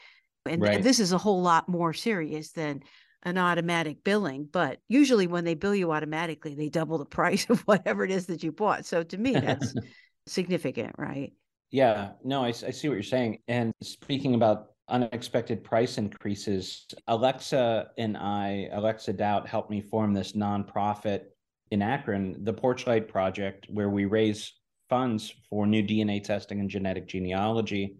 And 0.47 0.65
Right. 0.65 0.83
this 0.83 1.01
is 1.01 1.13
a 1.13 1.19
whole 1.19 1.43
lot 1.43 1.69
more 1.69 1.93
serious 1.93 2.53
than 2.53 2.83
an 3.25 3.39
automatic 3.39 4.05
billing, 4.05 4.47
but 4.47 4.81
usually 4.89 5.27
when 5.27 5.45
they 5.45 5.55
bill 5.55 5.75
you 5.75 5.93
automatically, 5.93 6.55
they 6.55 6.69
double 6.71 6.99
the 6.99 7.05
price 7.19 7.49
of 7.51 7.61
whatever 7.63 8.05
it 8.05 8.11
is 8.11 8.27
that 8.27 8.43
you 8.43 8.53
bought. 8.53 8.87
So 8.87 9.03
to 9.05 9.19
me, 9.19 9.41
that's 9.41 9.77
significant, 10.27 10.95
right? 10.99 11.33
Yeah, 11.71 12.13
no, 12.25 12.45
I 12.45 12.51
see 12.51 12.89
what 12.89 12.95
you're 12.95 13.03
saying. 13.03 13.39
And 13.49 13.73
speaking 13.83 14.35
about 14.35 14.73
unexpected 14.89 15.63
price 15.63 15.99
increases, 15.99 16.87
Alexa 17.07 17.91
and 17.99 18.17
I, 18.17 18.69
Alexa 18.73 19.13
Doubt, 19.13 19.47
helped 19.47 19.71
me 19.71 19.81
form 19.83 20.15
this 20.15 20.33
nonprofit 20.33 21.25
in 21.71 21.83
Akron, 21.83 22.43
the 22.45 22.55
Porchlight 22.55 23.09
Project, 23.09 23.67
where 23.71 23.91
we 23.91 24.07
raise 24.07 24.55
funds 24.89 25.35
for 25.51 25.67
new 25.67 25.83
DNA 25.83 26.25
testing 26.25 26.61
and 26.61 26.71
genetic 26.71 27.07
genealogy 27.07 27.97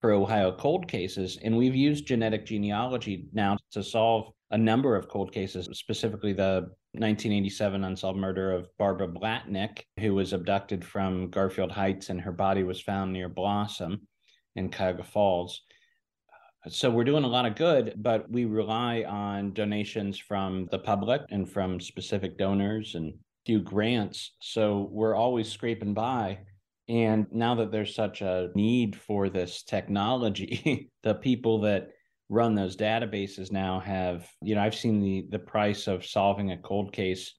for 0.00 0.12
Ohio 0.12 0.52
cold 0.52 0.88
cases. 0.88 1.38
And 1.42 1.56
we've 1.56 1.74
used 1.74 2.06
genetic 2.06 2.46
genealogy 2.46 3.28
now 3.32 3.56
to 3.72 3.82
solve 3.82 4.32
a 4.50 4.58
number 4.58 4.94
of 4.94 5.08
cold 5.08 5.32
cases, 5.32 5.68
specifically 5.72 6.32
the 6.32 6.68
1987 6.92 7.84
unsolved 7.84 8.18
murder 8.18 8.52
of 8.52 8.68
Barbara 8.78 9.08
Blatnik, 9.08 9.82
who 9.98 10.14
was 10.14 10.32
abducted 10.32 10.84
from 10.84 11.30
Garfield 11.30 11.72
Heights 11.72 12.10
and 12.10 12.20
her 12.20 12.32
body 12.32 12.62
was 12.62 12.80
found 12.80 13.12
near 13.12 13.28
Blossom 13.28 14.06
in 14.54 14.70
Cuyahoga 14.70 15.04
Falls. 15.04 15.62
So 16.68 16.90
we're 16.90 17.04
doing 17.04 17.24
a 17.24 17.28
lot 17.28 17.46
of 17.46 17.54
good, 17.54 17.94
but 17.96 18.30
we 18.30 18.44
rely 18.44 19.04
on 19.04 19.52
donations 19.52 20.18
from 20.18 20.66
the 20.70 20.78
public 20.78 21.22
and 21.30 21.48
from 21.48 21.80
specific 21.80 22.36
donors 22.38 22.96
and 22.96 23.14
few 23.44 23.60
grants. 23.60 24.32
So 24.40 24.88
we're 24.90 25.14
always 25.14 25.48
scraping 25.50 25.94
by. 25.94 26.38
And 26.88 27.26
now 27.32 27.56
that 27.56 27.72
there's 27.72 27.94
such 27.94 28.22
a 28.22 28.50
need 28.54 28.96
for 28.96 29.28
this 29.28 29.62
technology, 29.62 30.90
the 31.02 31.14
people 31.14 31.62
that 31.62 31.90
run 32.28 32.54
those 32.54 32.76
databases 32.76 33.50
now 33.50 33.80
have, 33.80 34.28
you 34.42 34.54
know, 34.54 34.62
I've 34.62 34.74
seen 34.74 35.00
the 35.00 35.26
the 35.30 35.38
price 35.38 35.86
of 35.86 36.06
solving 36.06 36.52
a 36.52 36.58
cold 36.58 36.92
case 36.92 37.34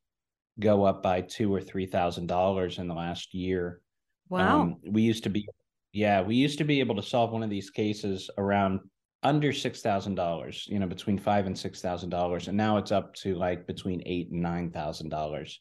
go 0.59 0.83
up 0.83 1.03
by 1.03 1.21
two 1.21 1.53
or 1.53 1.61
three 1.61 1.85
thousand 1.85 2.27
dollars 2.27 2.77
in 2.77 2.87
the 2.87 2.93
last 2.93 3.33
year. 3.33 3.81
Wow. 4.29 4.61
Um, 4.61 4.77
we 4.85 5.01
used 5.01 5.23
to 5.23 5.29
be, 5.29 5.47
yeah, 5.93 6.21
we 6.21 6.35
used 6.35 6.57
to 6.57 6.65
be 6.65 6.79
able 6.81 6.95
to 6.95 7.03
solve 7.03 7.31
one 7.31 7.43
of 7.43 7.49
these 7.49 7.69
cases 7.69 8.29
around 8.37 8.81
under 9.23 9.53
six 9.53 9.81
thousand 9.81 10.15
dollars, 10.15 10.65
you 10.67 10.79
know, 10.79 10.87
between 10.87 11.17
five 11.17 11.45
and 11.45 11.57
six 11.57 11.81
thousand 11.81 12.09
dollars, 12.09 12.47
and 12.47 12.57
now 12.57 12.77
it's 12.77 12.91
up 12.91 13.13
to 13.15 13.35
like 13.35 13.65
between 13.65 14.03
eight 14.05 14.31
and 14.31 14.41
nine 14.41 14.71
thousand 14.71 15.09
dollars, 15.09 15.59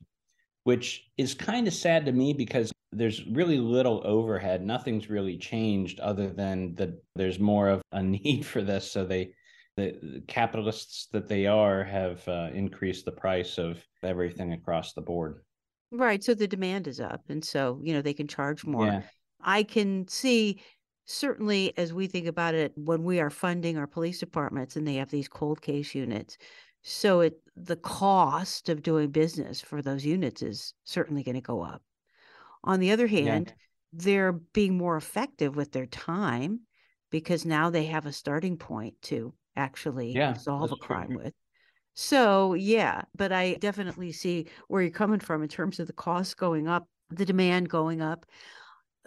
which 0.65 1.09
is 1.17 1.35
kind 1.35 1.67
of 1.67 1.75
sad 1.75 2.07
to 2.07 2.13
me 2.13 2.33
because 2.33 2.73
there's 2.93 3.27
really 3.27 3.59
little 3.59 4.03
overhead. 4.05 4.63
Nothing's 4.63 5.11
really 5.11 5.37
changed 5.37 6.01
other 6.01 6.29
than 6.29 6.75
that 6.77 6.91
there's 7.15 7.39
more 7.39 7.69
of 7.69 7.83
a 7.93 8.03
need 8.03 8.45
for 8.45 8.63
this. 8.63 8.91
So 8.91 9.05
they, 9.05 9.33
the, 9.77 9.99
the 10.03 10.23
capitalists 10.27 11.09
that 11.13 11.29
they 11.29 11.47
are, 11.47 11.85
have 11.85 12.27
uh, 12.29 12.49
increased 12.53 13.05
the 13.05 13.13
price 13.13 13.59
of 13.59 13.85
everything 14.03 14.53
across 14.53 14.93
the 14.93 15.03
board. 15.03 15.43
Right. 15.91 16.23
So 16.23 16.35
the 16.35 16.49
demand 16.49 16.89
is 16.89 17.01
up. 17.01 17.23
And 17.29 17.45
so, 17.45 17.81
you 17.83 17.93
know, 17.93 18.03
they 18.03 18.15
can 18.15 18.29
charge 18.29 18.65
more. 18.65 18.87
Yeah. 18.87 19.03
I 19.41 19.63
can 19.63 20.09
see 20.09 20.61
certainly 21.05 21.77
as 21.79 21.93
we 21.93 22.09
think 22.09 22.27
about 22.27 22.55
it 22.55 22.73
when 22.77 23.05
we 23.05 23.21
are 23.21 23.31
funding 23.31 23.79
our 23.79 23.87
police 23.87 24.19
departments 24.19 24.77
and 24.77 24.87
they 24.87 24.97
have 24.97 25.11
these 25.11 25.29
cold 25.29 25.63
case 25.63 25.95
units. 25.95 26.37
So 26.83 27.21
it 27.21 27.41
the 27.57 27.77
cost 27.77 28.69
of 28.69 28.83
doing 28.83 29.11
business 29.11 29.61
for 29.61 29.83
those 29.83 30.05
units 30.05 30.43
is 30.43 30.75
certainly 30.85 31.23
going 31.23 31.37
to 31.37 31.41
go 31.41 31.63
up. 31.63 31.83
On 32.67 32.81
the 32.81 32.91
other 32.91 33.07
Yeah. 33.21 33.41
hand, 33.41 33.55
they're 33.93 34.33
being 34.33 34.77
more 34.77 34.97
effective 34.97 35.57
with 35.57 35.73
their 35.73 35.87
time 35.87 36.61
because 37.11 37.45
now 37.47 37.71
they 37.71 37.87
have 37.87 38.07
a 38.07 38.13
starting 38.13 38.57
point 38.59 39.01
to 39.03 39.33
actually 39.57 40.13
Yeah, 40.13 40.33
solve 40.33 40.73
a 40.73 40.77
that's 40.77 40.81
true. 40.81 40.87
crime 40.87 41.15
with. 41.15 41.33
So, 41.95 42.55
yeah, 42.55 43.03
but 43.17 43.33
I 43.33 43.55
definitely 43.55 44.13
see 44.13 44.49
where 44.69 44.83
you're 44.83 44.91
coming 44.91 45.21
from 45.21 45.43
in 45.43 45.49
terms 45.49 45.81
of 45.81 45.87
the 45.87 45.95
cost 45.95 46.37
going 46.37 46.69
up, 46.69 46.89
the 47.11 47.25
demand 47.25 47.71
going 47.71 48.03
up. 48.03 48.27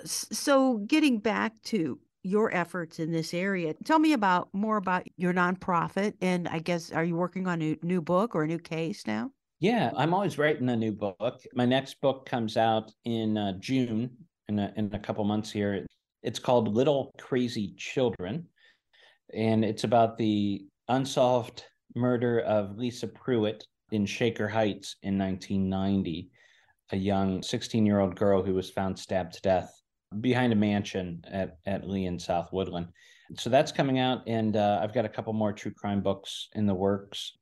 So, 0.05 0.77
getting 0.79 1.19
back 1.19 1.61
to 1.63 1.99
your 2.23 2.53
efforts 2.53 2.99
in 2.99 3.11
this 3.11 3.33
area, 3.33 3.73
tell 3.85 3.99
me 3.99 4.13
about 4.13 4.49
more 4.53 4.77
about 4.77 5.07
your 5.17 5.33
nonprofit. 5.33 6.13
And 6.21 6.47
I 6.47 6.59
guess, 6.59 6.91
are 6.91 7.03
you 7.03 7.15
working 7.15 7.47
on 7.47 7.61
a 7.61 7.77
new 7.83 8.01
book 8.01 8.35
or 8.35 8.43
a 8.43 8.47
new 8.47 8.59
case 8.59 9.05
now? 9.07 9.31
Yeah, 9.59 9.91
I'm 9.97 10.13
always 10.13 10.37
writing 10.37 10.69
a 10.69 10.75
new 10.75 10.93
book. 10.93 11.43
My 11.53 11.65
next 11.65 11.99
book 11.99 12.25
comes 12.25 12.55
out 12.55 12.93
in 13.03 13.37
uh, 13.37 13.53
June, 13.59 14.09
in 14.47 14.57
a, 14.57 14.73
in 14.77 14.89
a 14.93 14.99
couple 14.99 15.25
months 15.25 15.51
here. 15.51 15.85
It's 16.23 16.39
called 16.39 16.73
Little 16.73 17.11
Crazy 17.17 17.73
Children, 17.77 18.47
and 19.33 19.65
it's 19.65 19.83
about 19.83 20.17
the 20.17 20.65
unsolved 20.87 21.65
murder 21.93 22.39
of 22.39 22.77
Lisa 22.77 23.07
Pruett 23.07 23.61
in 23.91 24.05
Shaker 24.05 24.47
Heights 24.47 24.95
in 25.03 25.17
1990, 25.17 26.29
a 26.93 26.97
young 26.97 27.43
16 27.43 27.85
year 27.85 27.99
old 27.99 28.15
girl 28.15 28.41
who 28.41 28.53
was 28.53 28.69
found 28.69 28.97
stabbed 28.97 29.33
to 29.33 29.41
death 29.41 29.73
behind 30.21 30.53
a 30.53 30.55
mansion 30.55 31.21
at, 31.29 31.57
at 31.65 31.85
Lee 31.85 32.05
in 32.05 32.17
South 32.17 32.47
Woodland. 32.53 32.87
So 33.37 33.49
that's 33.49 33.73
coming 33.73 33.99
out, 33.99 34.21
and 34.25 34.55
uh, 34.55 34.79
I've 34.81 34.93
got 34.93 35.05
a 35.05 35.09
couple 35.09 35.33
more 35.33 35.51
true 35.51 35.73
crime 35.73 36.01
books 36.01 36.47
in 36.55 36.65
the 36.65 36.73
works. 36.73 37.37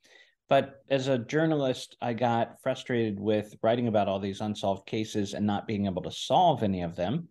But 0.49 0.83
as 0.89 1.07
a 1.07 1.17
journalist, 1.17 1.97
I 2.01 2.13
got 2.13 2.61
frustrated 2.61 3.19
with 3.19 3.55
writing 3.61 3.87
about 3.87 4.07
all 4.07 4.19
these 4.19 4.41
unsolved 4.41 4.87
cases 4.87 5.33
and 5.33 5.45
not 5.45 5.67
being 5.67 5.85
able 5.85 6.01
to 6.03 6.11
solve 6.11 6.63
any 6.63 6.81
of 6.81 6.95
them, 6.95 7.27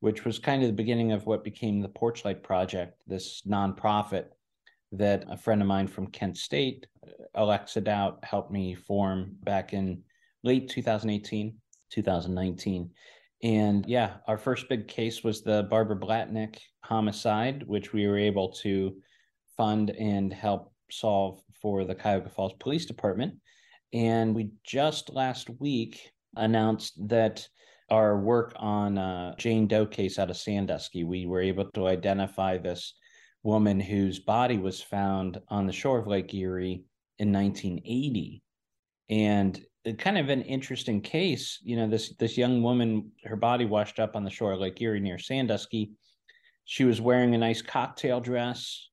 which 0.00 0.24
was 0.24 0.38
kind 0.38 0.62
of 0.62 0.68
the 0.68 0.74
beginning 0.74 1.12
of 1.12 1.26
what 1.26 1.44
became 1.44 1.80
the 1.80 1.88
Porchlight 1.88 2.42
Project, 2.42 2.94
this 3.06 3.42
nonprofit 3.46 4.26
that 4.92 5.24
a 5.28 5.36
friend 5.36 5.60
of 5.60 5.68
mine 5.68 5.88
from 5.88 6.06
Kent 6.06 6.36
State, 6.36 6.86
Alexa 7.34 7.80
Doubt, 7.80 8.20
helped 8.22 8.50
me 8.50 8.74
form 8.74 9.36
back 9.42 9.72
in 9.72 10.02
late 10.42 10.68
2018, 10.68 11.54
2019. 11.90 12.90
And 13.42 13.84
yeah, 13.86 14.14
our 14.26 14.38
first 14.38 14.68
big 14.68 14.88
case 14.88 15.22
was 15.22 15.42
the 15.42 15.64
Barbara 15.64 15.96
Blatnik 15.96 16.58
homicide, 16.82 17.64
which 17.66 17.92
we 17.92 18.06
were 18.06 18.18
able 18.18 18.52
to 18.52 18.96
fund 19.56 19.90
and 19.90 20.32
help 20.32 20.73
solve 20.90 21.40
for 21.60 21.84
the 21.84 21.94
Cuyahoga 21.94 22.30
Falls 22.30 22.54
Police 22.58 22.86
Department. 22.86 23.34
And 23.92 24.34
we 24.34 24.50
just 24.64 25.10
last 25.10 25.48
week 25.60 26.10
announced 26.36 26.94
that 27.08 27.46
our 27.90 28.18
work 28.18 28.52
on 28.56 28.98
uh, 28.98 29.34
Jane 29.36 29.66
Doe 29.66 29.86
case 29.86 30.18
out 30.18 30.30
of 30.30 30.36
Sandusky, 30.36 31.04
we 31.04 31.26
were 31.26 31.40
able 31.40 31.70
to 31.74 31.86
identify 31.86 32.58
this 32.58 32.94
woman 33.42 33.78
whose 33.78 34.18
body 34.18 34.58
was 34.58 34.80
found 34.80 35.38
on 35.48 35.66
the 35.66 35.72
shore 35.72 35.98
of 35.98 36.06
Lake 36.06 36.32
Erie 36.34 36.82
in 37.18 37.32
1980. 37.32 38.42
And 39.10 39.60
kind 39.98 40.16
of 40.16 40.30
an 40.30 40.42
interesting 40.42 41.02
case, 41.02 41.58
you 41.62 41.76
know, 41.76 41.86
this 41.86 42.14
this 42.16 42.38
young 42.38 42.62
woman, 42.62 43.12
her 43.24 43.36
body 43.36 43.66
washed 43.66 44.00
up 44.00 44.16
on 44.16 44.24
the 44.24 44.30
shore 44.30 44.52
of 44.52 44.60
Lake 44.60 44.80
Erie 44.80 45.00
near 45.00 45.18
Sandusky. 45.18 45.92
She 46.64 46.84
was 46.84 47.02
wearing 47.02 47.34
a 47.34 47.38
nice 47.38 47.60
cocktail 47.60 48.20
dress, 48.20 48.88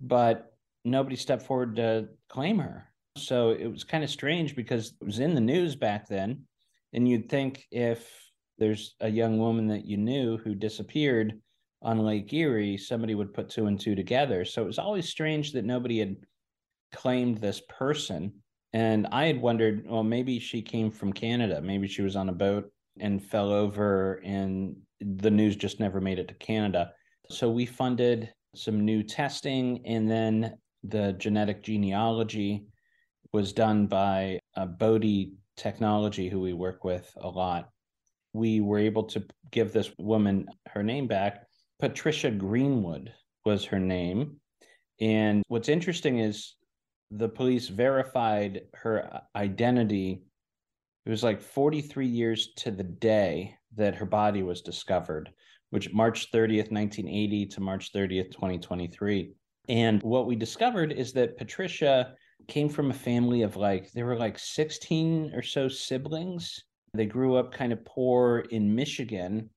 but 0.00 0.51
nobody 0.84 1.16
stepped 1.16 1.42
forward 1.42 1.76
to 1.76 2.08
claim 2.28 2.58
her. 2.58 2.88
So 3.16 3.50
it 3.50 3.66
was 3.66 3.84
kind 3.84 4.02
of 4.02 4.10
strange 4.10 4.56
because 4.56 4.94
it 5.00 5.04
was 5.04 5.18
in 5.18 5.34
the 5.34 5.40
news 5.40 5.76
back 5.76 6.08
then. 6.08 6.44
And 6.92 7.08
you'd 7.08 7.28
think 7.28 7.66
if 7.70 8.08
there's 8.58 8.94
a 9.00 9.08
young 9.08 9.38
woman 9.38 9.66
that 9.68 9.84
you 9.84 9.96
knew 9.96 10.38
who 10.38 10.54
disappeared 10.54 11.40
on 11.82 11.98
Lake 11.98 12.32
Erie, 12.32 12.76
somebody 12.76 13.14
would 13.14 13.34
put 13.34 13.48
two 13.48 13.66
and 13.66 13.78
two 13.78 13.94
together. 13.94 14.44
So 14.44 14.62
it 14.62 14.66
was 14.66 14.78
always 14.78 15.08
strange 15.08 15.52
that 15.52 15.64
nobody 15.64 15.98
had 15.98 16.16
claimed 16.92 17.38
this 17.38 17.60
person. 17.68 18.32
And 18.72 19.06
I 19.12 19.26
had 19.26 19.40
wondered, 19.40 19.84
well, 19.86 20.02
maybe 20.02 20.38
she 20.38 20.62
came 20.62 20.90
from 20.90 21.12
Canada. 21.12 21.60
Maybe 21.60 21.88
she 21.88 22.02
was 22.02 22.16
on 22.16 22.28
a 22.28 22.34
boat 22.34 22.70
and 23.00 23.24
fell 23.24 23.50
over, 23.52 24.20
and 24.24 24.76
the 25.00 25.30
news 25.30 25.56
just 25.56 25.80
never 25.80 26.00
made 26.00 26.18
it 26.18 26.28
to 26.28 26.34
Canada. 26.34 26.92
So 27.30 27.50
we 27.50 27.66
funded 27.66 28.32
some 28.54 28.84
new 28.84 29.02
testing, 29.02 29.82
and 29.86 30.10
then 30.10 30.56
the 30.84 31.12
genetic 31.14 31.62
genealogy 31.62 32.66
was 33.32 33.52
done 33.52 33.86
by 33.86 34.38
uh, 34.56 34.66
Bode 34.66 35.32
Technology, 35.56 36.28
who 36.28 36.40
we 36.40 36.52
work 36.52 36.84
with 36.84 37.10
a 37.20 37.28
lot. 37.28 37.68
we 38.34 38.60
were 38.60 38.78
able 38.78 39.04
to 39.04 39.22
give 39.50 39.72
this 39.72 39.90
woman 39.98 40.46
her 40.68 40.82
name 40.82 41.06
back. 41.06 41.46
Patricia 41.78 42.30
Greenwood 42.30 43.12
was 43.44 43.64
her 43.66 43.78
name. 43.78 44.40
And 45.00 45.42
what's 45.48 45.68
interesting 45.68 46.18
is 46.20 46.54
the 47.10 47.28
police 47.28 47.68
verified 47.68 48.62
her 48.74 49.20
identity. 49.36 50.22
It 51.04 51.10
was 51.10 51.22
like 51.22 51.42
43 51.42 52.06
years 52.06 52.52
to 52.58 52.70
the 52.70 52.84
day 52.84 53.56
that 53.76 53.96
her 53.96 54.06
body 54.06 54.42
was 54.42 54.62
discovered, 54.62 55.30
which 55.70 55.92
March 55.92 56.30
30th, 56.32 56.70
1980 56.70 57.46
to 57.46 57.60
March 57.60 57.92
30th, 57.92 58.30
2023. 58.32 59.34
And 59.68 60.02
what 60.02 60.26
we 60.26 60.36
discovered 60.36 60.92
is 60.92 61.12
that 61.12 61.36
Patricia 61.36 62.14
came 62.48 62.68
from 62.68 62.90
a 62.90 62.94
family 62.94 63.42
of 63.42 63.56
like, 63.56 63.92
there 63.92 64.06
were 64.06 64.16
like 64.16 64.38
16 64.38 65.32
or 65.34 65.42
so 65.42 65.68
siblings. 65.68 66.64
They 66.94 67.06
grew 67.06 67.36
up 67.36 67.52
kind 67.52 67.72
of 67.72 67.84
poor 67.84 68.44
in 68.50 68.74
Michigan. 68.74 69.50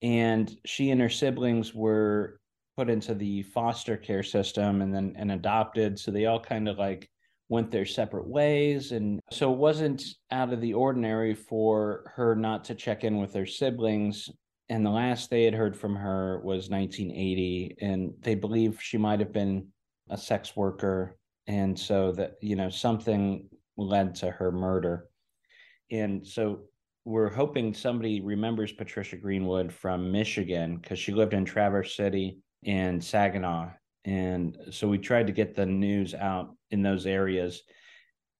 And 0.00 0.54
she 0.64 0.90
and 0.90 1.00
her 1.00 1.10
siblings 1.10 1.74
were 1.74 2.40
put 2.76 2.88
into 2.88 3.14
the 3.14 3.42
foster 3.42 3.96
care 3.96 4.22
system 4.22 4.82
and 4.82 4.94
then 4.94 5.14
and 5.16 5.32
adopted. 5.32 5.98
So 5.98 6.10
they 6.10 6.26
all 6.26 6.40
kind 6.40 6.68
of 6.68 6.78
like 6.78 7.08
went 7.48 7.70
their 7.70 7.84
separate 7.84 8.26
ways. 8.26 8.92
And 8.92 9.20
so 9.30 9.52
it 9.52 9.58
wasn't 9.58 10.02
out 10.30 10.52
of 10.52 10.60
the 10.60 10.74
ordinary 10.74 11.34
for 11.34 12.10
her 12.16 12.34
not 12.34 12.64
to 12.64 12.74
check 12.74 13.04
in 13.04 13.18
with 13.18 13.34
her 13.34 13.46
siblings. 13.46 14.30
And 14.68 14.84
the 14.84 14.90
last 14.90 15.28
they 15.28 15.44
had 15.44 15.54
heard 15.54 15.76
from 15.76 15.96
her 15.96 16.40
was 16.44 16.70
1980. 16.70 17.76
And 17.80 18.12
they 18.20 18.34
believe 18.34 18.80
she 18.80 18.98
might 18.98 19.20
have 19.20 19.32
been 19.32 19.68
a 20.08 20.16
sex 20.16 20.56
worker. 20.56 21.16
And 21.46 21.78
so 21.78 22.12
that, 22.12 22.34
you 22.40 22.56
know, 22.56 22.70
something 22.70 23.48
led 23.76 24.14
to 24.16 24.30
her 24.30 24.52
murder. 24.52 25.08
And 25.90 26.26
so 26.26 26.60
we're 27.04 27.32
hoping 27.32 27.74
somebody 27.74 28.20
remembers 28.20 28.72
Patricia 28.72 29.16
Greenwood 29.16 29.72
from 29.72 30.12
Michigan 30.12 30.76
because 30.76 30.98
she 30.98 31.12
lived 31.12 31.34
in 31.34 31.44
Traverse 31.44 31.96
City 31.96 32.38
and 32.64 33.02
Saginaw. 33.02 33.70
And 34.04 34.56
so 34.70 34.88
we 34.88 34.98
tried 34.98 35.26
to 35.26 35.32
get 35.32 35.54
the 35.54 35.66
news 35.66 36.14
out 36.14 36.54
in 36.70 36.82
those 36.82 37.06
areas, 37.06 37.62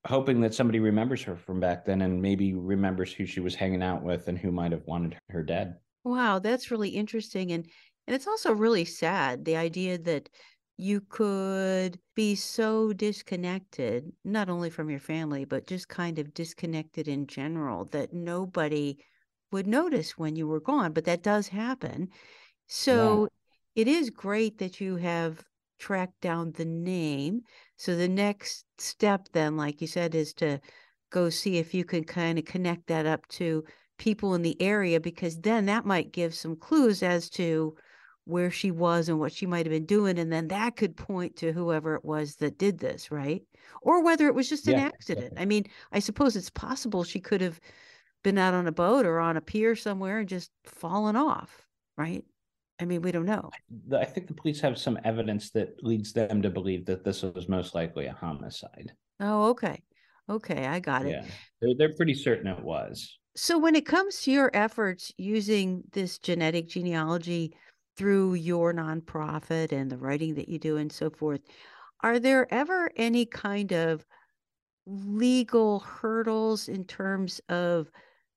hoping 0.06 0.40
that 0.40 0.54
somebody 0.54 0.80
remembers 0.80 1.22
her 1.22 1.36
from 1.36 1.60
back 1.60 1.84
then 1.84 2.02
and 2.02 2.22
maybe 2.22 2.54
remembers 2.54 3.12
who 3.12 3.26
she 3.26 3.40
was 3.40 3.54
hanging 3.54 3.82
out 3.82 4.02
with 4.02 4.28
and 4.28 4.38
who 4.38 4.52
might 4.52 4.72
have 4.72 4.86
wanted 4.86 5.16
her 5.28 5.42
dead. 5.42 5.76
Wow, 6.04 6.38
that's 6.38 6.71
really 6.71 6.90
interesting. 6.90 7.50
And 7.52 7.68
and 8.06 8.14
it's 8.16 8.26
also 8.26 8.52
really 8.52 8.85
sad 8.85 9.44
the 9.44 9.56
idea 9.56 9.97
that 9.99 10.28
you 10.76 11.00
could 11.00 12.00
be 12.16 12.35
so 12.35 12.92
disconnected, 12.92 14.12
not 14.25 14.49
only 14.49 14.71
from 14.71 14.90
your 14.90 14.99
family, 15.00 15.44
but 15.44 15.66
just 15.68 15.88
kind 15.88 16.18
of 16.18 16.35
disconnected 16.35 17.06
in 17.09 17.26
general, 17.28 17.85
that 17.87 18.12
nobody 18.12 18.99
would 19.52 19.66
notice 19.68 20.18
when 20.18 20.35
you 20.37 20.49
were 20.49 20.61
gone. 20.61 20.92
But 20.92 21.04
that 21.04 21.23
does 21.23 21.49
happen. 21.49 22.09
So 22.68 23.28
it 23.75 23.88
is 23.88 24.11
great 24.11 24.59
that 24.59 24.80
you 24.80 24.97
have 24.97 25.44
tracked 25.78 26.21
down 26.21 26.52
the 26.52 26.64
name. 26.64 27.42
So 27.76 27.97
the 27.97 28.09
next 28.09 28.64
step, 28.78 29.28
then, 29.32 29.56
like 29.56 29.80
you 29.80 29.87
said, 29.87 30.14
is 30.14 30.32
to 30.35 30.61
go 31.11 31.30
see 31.30 31.59
if 31.59 31.75
you 31.75 31.85
can 31.85 32.04
kind 32.04 32.38
of 32.38 32.44
connect 32.44 32.87
that 32.88 33.06
up 33.06 33.26
to 33.28 33.64
people 34.02 34.35
in 34.35 34.42
the 34.42 34.61
area, 34.61 34.99
because 34.99 35.37
then 35.38 35.66
that 35.66 35.87
might 35.87 36.11
give 36.11 36.35
some 36.35 36.56
clues 36.56 37.04
as 37.04 37.30
to 37.30 37.76
where 38.25 38.50
she 38.50 38.73
was 38.73 39.09
and 39.09 39.21
what 39.21 39.32
she 39.32 39.47
might 39.47 39.64
have 39.64 39.73
been 39.73 39.87
doing. 39.87 40.18
And 40.18 40.32
then 40.32 40.49
that 40.49 40.75
could 40.75 40.97
point 40.97 41.37
to 41.37 41.52
whoever 41.52 41.94
it 41.94 42.04
was 42.04 42.35
that 42.37 42.59
did 42.59 42.78
this, 42.80 43.12
right? 43.12 43.42
Or 43.80 44.02
whether 44.02 44.26
it 44.26 44.35
was 44.35 44.49
just 44.49 44.66
an 44.66 44.75
Yeah. 44.75 44.87
accident. 44.87 45.35
I 45.37 45.44
mean, 45.44 45.66
I 45.92 46.00
suppose 46.00 46.35
it's 46.35 46.50
possible 46.50 47.04
she 47.04 47.21
could 47.21 47.40
have 47.40 47.61
been 48.25 48.38
out 48.38 48.54
on 48.54 48.66
a 48.66 48.73
boat 48.73 49.06
or 49.06 49.21
on 49.21 49.37
a 49.37 49.40
pier 49.40 49.76
somewhere 49.76 50.18
and 50.18 50.28
just 50.28 50.50
fallen 50.64 51.14
off, 51.14 51.64
right? 51.97 52.25
I 52.80 52.85
mean, 52.85 53.02
we 53.02 53.12
don't 53.12 53.26
know. 53.26 53.50
I 53.92 54.04
think 54.04 54.26
the 54.26 54.35
police 54.35 54.61
have 54.62 54.78
some 54.78 54.98
evidence 55.05 55.50
that 55.50 55.76
leads 55.85 56.12
them 56.12 56.42
to 56.42 56.50
believe 56.50 56.87
that 56.87 57.05
this 57.05 57.22
was 57.22 57.48
most 57.48 57.72
likely 57.76 58.07
a 58.07 58.12
homicide. 58.12 58.92
Oh, 59.20 59.50
okay. 59.50 59.81
Okay, 60.29 60.66
I 60.66 60.81
got 60.81 61.07
it. 61.07 61.11
Yeah. 61.11 61.24
They're, 61.61 61.74
they're 61.76 61.96
pretty 61.96 62.14
certain 62.14 62.48
it 62.48 62.64
was. 62.64 63.18
So 63.35 63.59
when 63.59 63.75
it 63.75 63.87
comes 63.87 64.21
to 64.23 64.33
your 64.33 64.51
efforts 64.53 65.12
using 65.16 65.85
this 65.92 66.18
genetic 66.18 66.68
genealogy 66.68 67.55
through 67.97 68.35
your 68.35 68.75
nonprofit 68.75 69.73
and 69.73 69.90
the 69.90 69.97
writing 69.97 70.35
that 70.35 70.49
you 70.49 70.59
do 70.59 70.77
and 70.77 70.92
so 70.92 71.11
forth, 71.11 71.40
are 72.03 72.18
there 72.18 72.53
ever 72.53 72.90
any 72.97 73.25
kind 73.25 73.73
of 73.73 74.05
legal 74.87 75.81
hurdles 75.81 76.68
in 76.68 76.85
terms 76.85 77.40
of 77.49 77.90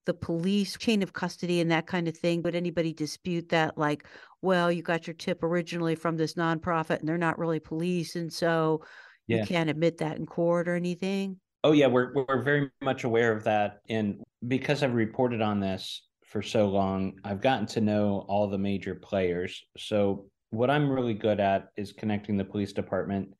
the 0.05 0.13
police 0.13 0.77
chain 0.77 1.01
of 1.01 1.13
custody 1.13 1.59
and 1.59 1.71
that 1.71 1.87
kind 1.87 2.07
of 2.07 2.15
thing? 2.15 2.41
Would 2.43 2.55
anybody 2.55 2.93
dispute 2.93 3.49
that? 3.49 3.77
Like, 3.77 4.07
well, 4.41 4.71
you 4.71 4.81
got 4.81 5.07
your 5.07 5.15
tip 5.15 5.43
originally 5.43 5.95
from 5.95 6.15
this 6.15 6.35
nonprofit 6.35 6.99
and 6.99 7.09
they're 7.09 7.17
not 7.17 7.39
really 7.39 7.59
police, 7.59 8.15
and 8.15 8.31
so 8.31 8.85
you 9.27 9.43
can't 9.43 9.69
admit 9.69 9.97
that 9.97 10.17
in 10.17 10.25
court 10.25 10.67
or 10.69 10.75
anything? 10.75 11.39
Oh 11.63 11.71
yeah, 11.71 11.87
we're 11.87 12.13
we're 12.13 12.43
very 12.43 12.69
much 12.81 13.03
aware 13.03 13.35
of 13.35 13.43
that, 13.45 13.81
and 13.89 14.23
because 14.47 14.83
I've 14.83 14.93
reported 14.93 15.41
on 15.41 15.59
this 15.59 16.07
for 16.25 16.41
so 16.41 16.67
long, 16.67 17.19
I've 17.23 17.41
gotten 17.41 17.65
to 17.67 17.81
know 17.81 18.25
all 18.27 18.49
the 18.49 18.57
major 18.57 18.95
players. 18.95 19.63
So 19.77 20.25
what 20.49 20.69
I'm 20.69 20.89
really 20.89 21.13
good 21.13 21.39
at 21.39 21.69
is 21.77 21.91
connecting 21.91 22.37
the 22.37 22.45
police 22.45 22.73
department 22.73 23.33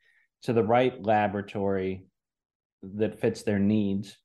to 0.44 0.54
the 0.54 0.64
right 0.64 1.02
laboratory 1.04 2.06
that 2.84 3.20
fits 3.20 3.44
their 3.44 3.60
needs 3.60 4.18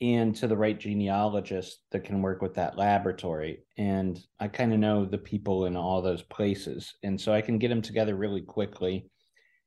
and 0.00 0.34
to 0.36 0.46
the 0.46 0.56
right 0.56 0.78
genealogist 0.78 1.78
that 1.90 2.04
can 2.04 2.22
work 2.22 2.40
with 2.40 2.54
that 2.54 2.78
laboratory. 2.78 3.64
And 3.76 4.18
I 4.38 4.48
kind 4.48 4.72
of 4.72 4.78
know 4.78 5.04
the 5.04 5.18
people 5.18 5.66
in 5.66 5.76
all 5.76 6.02
those 6.02 6.22
places. 6.22 6.94
And 7.02 7.20
so 7.20 7.32
I 7.32 7.40
can 7.40 7.58
get 7.58 7.68
them 7.68 7.82
together 7.82 8.14
really 8.14 8.42
quickly 8.42 9.10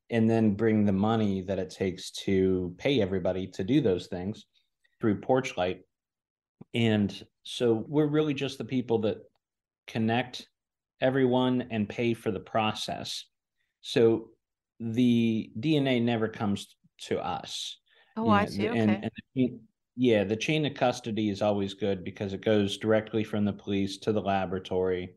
and 0.08 0.28
then 0.30 0.54
bring 0.54 0.84
the 0.84 0.92
money 0.92 1.42
that 1.42 1.58
it 1.58 1.70
takes 1.70 2.10
to 2.10 2.74
pay 2.78 3.02
everybody 3.02 3.46
to 3.48 3.64
do 3.64 3.80
those 3.80 4.06
things 4.06 4.46
through 5.00 5.20
Porchlight. 5.20 5.80
And 6.74 7.24
so 7.42 7.84
we're 7.88 8.06
really 8.06 8.34
just 8.34 8.58
the 8.58 8.64
people 8.64 8.98
that 9.00 9.18
connect 9.86 10.48
everyone 11.00 11.66
and 11.70 11.88
pay 11.88 12.14
for 12.14 12.30
the 12.30 12.40
process. 12.40 13.24
So 13.80 14.28
the 14.80 15.50
DNA 15.58 16.02
never 16.02 16.28
comes 16.28 16.76
to 17.02 17.18
us. 17.18 17.78
Oh, 18.16 18.26
you 18.26 18.30
I 18.30 18.44
see. 18.46 18.68
Okay. 18.68 18.78
And, 18.78 18.90
and 18.90 19.10
the 19.34 19.54
yeah, 19.96 20.24
the 20.24 20.36
chain 20.36 20.64
of 20.64 20.74
custody 20.74 21.28
is 21.28 21.42
always 21.42 21.74
good 21.74 22.02
because 22.02 22.32
it 22.32 22.44
goes 22.44 22.78
directly 22.78 23.24
from 23.24 23.44
the 23.44 23.52
police 23.52 23.98
to 23.98 24.12
the 24.12 24.22
laboratory. 24.22 25.16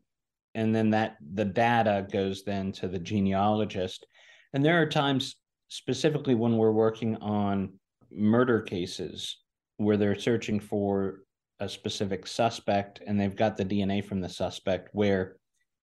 And 0.54 0.74
then 0.74 0.90
that 0.90 1.16
the 1.34 1.44
data 1.44 2.06
goes 2.12 2.44
then 2.44 2.72
to 2.72 2.88
the 2.88 2.98
genealogist. 2.98 4.06
And 4.52 4.64
there 4.64 4.80
are 4.80 4.86
times 4.86 5.36
specifically 5.68 6.34
when 6.34 6.56
we're 6.56 6.72
working 6.72 7.16
on 7.16 7.72
murder 8.10 8.60
cases 8.60 9.38
where 9.78 9.96
they're 9.96 10.18
searching 10.18 10.60
for 10.60 11.20
a 11.60 11.68
specific 11.68 12.26
suspect 12.26 13.00
and 13.06 13.18
they've 13.18 13.36
got 13.36 13.56
the 13.56 13.64
DNA 13.64 14.04
from 14.04 14.20
the 14.20 14.28
suspect 14.28 14.90
where 14.92 15.36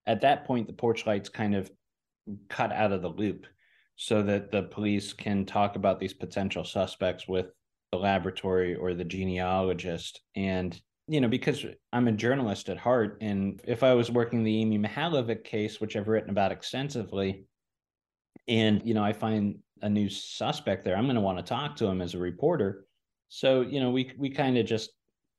at 0.06 0.22
that 0.22 0.46
point 0.46 0.68
the 0.68 0.74
Porchlight's 0.74 1.30
kind 1.30 1.56
of 1.56 1.72
cut 2.50 2.72
out 2.72 2.92
of 2.92 3.02
the 3.02 3.10
loop 3.10 3.46
so 3.96 4.22
that 4.24 4.52
the 4.52 4.64
police 4.64 5.14
can 5.14 5.46
talk 5.46 5.76
about 5.76 6.00
these 6.00 6.14
potential 6.14 6.64
suspects 6.64 7.28
with 7.28 7.48
the 7.92 7.98
laboratory 7.98 8.76
or 8.76 8.94
the 8.94 9.04
genealogist. 9.04 10.22
And 10.36 10.80
you 11.08 11.20
know 11.20 11.28
because 11.28 11.66
i'm 11.92 12.08
a 12.08 12.14
journalist 12.14 12.70
at 12.70 12.78
heart 12.78 13.18
and 13.20 13.60
if 13.68 13.84
i 13.84 13.94
was 13.94 14.10
working 14.10 14.42
the 14.42 14.62
amy 14.62 14.80
Mihaljevic 14.80 15.44
case 15.44 15.82
which 15.82 15.98
i've 15.98 16.08
written 16.08 16.30
about 16.30 16.54
extensively 16.54 17.44
and 18.48 18.82
you 18.86 18.94
know 18.94 19.04
i 19.04 19.12
find 19.12 19.60
a 19.82 19.90
new 19.90 20.08
suspect 20.10 20.86
there 20.86 20.96
i'm 20.96 21.04
going 21.04 21.16
to 21.16 21.22
want 21.22 21.38
to 21.38 21.44
talk 21.44 21.76
to 21.76 21.86
him 21.86 22.02
as 22.02 22.14
a 22.14 22.20
reporter. 22.20 22.86
So 23.30 23.62
you 23.62 23.80
know 23.80 23.92
we 23.92 24.14
we 24.18 24.30
kind 24.30 24.58
of 24.58 24.66
just 24.66 24.92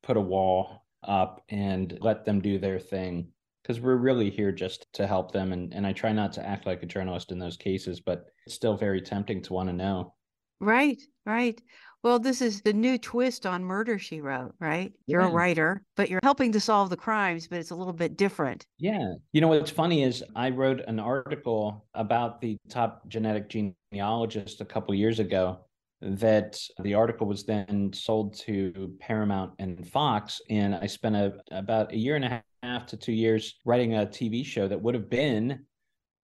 put 0.05 0.17
a 0.17 0.21
wall 0.21 0.85
up 1.03 1.43
and 1.49 1.97
let 2.01 2.25
them 2.25 2.39
do 2.41 2.57
their 2.57 2.79
thing 2.79 3.27
because 3.61 3.79
we're 3.79 3.97
really 3.97 4.29
here 4.29 4.51
just 4.51 4.87
to 4.93 5.05
help 5.05 5.31
them 5.31 5.51
and, 5.51 5.73
and 5.73 5.85
i 5.85 5.91
try 5.93 6.11
not 6.11 6.31
to 6.33 6.45
act 6.45 6.65
like 6.65 6.81
a 6.81 6.87
journalist 6.87 7.31
in 7.31 7.37
those 7.37 7.57
cases 7.57 7.99
but 7.99 8.25
it's 8.45 8.55
still 8.55 8.77
very 8.77 9.01
tempting 9.01 9.41
to 9.41 9.53
want 9.53 9.69
to 9.69 9.73
know 9.73 10.13
Right, 10.59 11.01
right. 11.25 11.61
Well, 12.03 12.19
this 12.19 12.41
is 12.41 12.61
the 12.61 12.73
new 12.73 12.99
twist 12.99 13.47
on 13.47 13.63
Murder 13.63 13.97
She 13.97 14.21
Wrote, 14.21 14.53
right? 14.59 14.93
You're 15.07 15.21
a 15.21 15.31
writer, 15.31 15.81
but 15.95 16.07
you're 16.07 16.19
helping 16.21 16.51
to 16.51 16.59
solve 16.59 16.91
the 16.91 16.97
crimes, 16.97 17.47
but 17.47 17.57
it's 17.57 17.71
a 17.71 17.75
little 17.75 17.93
bit 17.93 18.15
different. 18.15 18.63
Yeah. 18.77 19.13
You 19.33 19.41
know 19.41 19.47
what's 19.47 19.71
funny 19.71 20.03
is 20.03 20.23
I 20.35 20.51
wrote 20.51 20.81
an 20.87 20.99
article 20.99 21.87
about 21.95 22.41
the 22.41 22.57
top 22.69 23.07
genetic 23.07 23.49
genealogist 23.49 24.61
a 24.61 24.65
couple 24.65 24.93
years 24.93 25.19
ago 25.19 25.59
that 26.05 26.59
the 26.81 26.93
article 26.93 27.27
was 27.27 27.43
then 27.43 27.91
sold 27.93 28.37
to 28.39 28.93
Paramount 28.99 29.53
and 29.59 29.87
Fox 29.87 30.39
and 30.49 30.75
I 30.75 30.85
spent 30.85 31.15
a, 31.15 31.33
about 31.51 31.91
a 31.91 31.97
year 31.97 32.15
and 32.15 32.25
a 32.25 32.43
half 32.63 32.85
to 32.87 32.97
2 32.97 33.11
years 33.11 33.55
writing 33.65 33.95
a 33.95 34.05
TV 34.05 34.45
show 34.45 34.67
that 34.67 34.81
would 34.81 34.93
have 34.93 35.09
been 35.09 35.65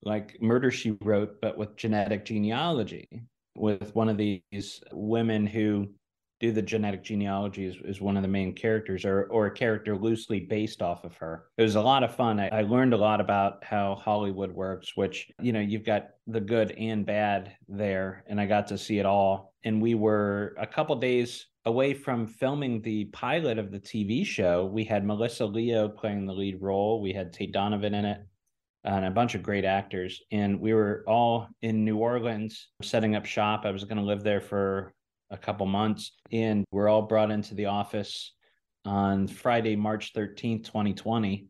like 0.03 0.37
Murder 0.39 0.69
She 0.69 0.91
Wrote 1.01 1.41
but 1.41 1.57
with 1.57 1.75
genetic 1.75 2.25
genealogy 2.25 3.07
with 3.55 3.93
one 3.95 4.07
of 4.07 4.17
these 4.17 4.81
women 4.91 5.47
who 5.47 5.87
do 6.41 6.51
the 6.51 6.61
genetic 6.61 7.03
genealogy 7.03 7.67
as, 7.67 7.75
as 7.87 8.01
one 8.01 8.17
of 8.17 8.23
the 8.23 8.27
main 8.27 8.53
characters 8.53 9.05
or, 9.05 9.25
or 9.25 9.45
a 9.45 9.51
character 9.51 9.95
loosely 9.95 10.39
based 10.39 10.81
off 10.81 11.05
of 11.05 11.15
her. 11.17 11.45
It 11.57 11.61
was 11.61 11.75
a 11.75 11.81
lot 11.81 12.03
of 12.03 12.15
fun. 12.15 12.39
I, 12.39 12.47
I 12.49 12.61
learned 12.63 12.93
a 12.93 12.97
lot 12.97 13.21
about 13.21 13.63
how 13.63 13.95
Hollywood 13.95 14.51
works, 14.51 14.97
which, 14.97 15.31
you 15.39 15.53
know, 15.53 15.59
you've 15.59 15.85
got 15.85 16.09
the 16.25 16.41
good 16.41 16.71
and 16.71 17.05
bad 17.05 17.55
there. 17.69 18.23
And 18.27 18.41
I 18.41 18.47
got 18.47 18.67
to 18.67 18.77
see 18.77 18.97
it 18.97 19.05
all. 19.05 19.53
And 19.63 19.79
we 19.79 19.93
were 19.93 20.55
a 20.59 20.65
couple 20.65 20.95
days 20.95 21.45
away 21.65 21.93
from 21.93 22.25
filming 22.25 22.81
the 22.81 23.05
pilot 23.05 23.59
of 23.59 23.71
the 23.71 23.79
TV 23.79 24.25
show. 24.25 24.65
We 24.65 24.83
had 24.83 25.05
Melissa 25.05 25.45
Leo 25.45 25.87
playing 25.87 26.25
the 26.25 26.33
lead 26.33 26.59
role. 26.59 27.01
We 27.01 27.13
had 27.13 27.31
Tate 27.31 27.51
Donovan 27.53 27.93
in 27.93 28.05
it 28.05 28.19
and 28.83 29.05
a 29.05 29.11
bunch 29.11 29.35
of 29.35 29.43
great 29.43 29.63
actors. 29.63 30.19
And 30.31 30.59
we 30.59 30.73
were 30.73 31.03
all 31.07 31.47
in 31.61 31.85
New 31.85 31.97
Orleans 31.97 32.69
setting 32.81 33.15
up 33.15 33.27
shop. 33.27 33.61
I 33.63 33.69
was 33.69 33.83
going 33.83 33.97
to 33.97 34.03
live 34.03 34.23
there 34.23 34.41
for 34.41 34.91
a 35.31 35.37
couple 35.37 35.65
months. 35.65 36.11
And 36.31 36.65
we're 36.71 36.89
all 36.89 37.01
brought 37.03 37.31
into 37.31 37.55
the 37.55 37.65
office 37.65 38.33
on 38.85 39.27
Friday, 39.27 39.75
March 39.75 40.13
13th, 40.13 40.65
2020, 40.65 41.47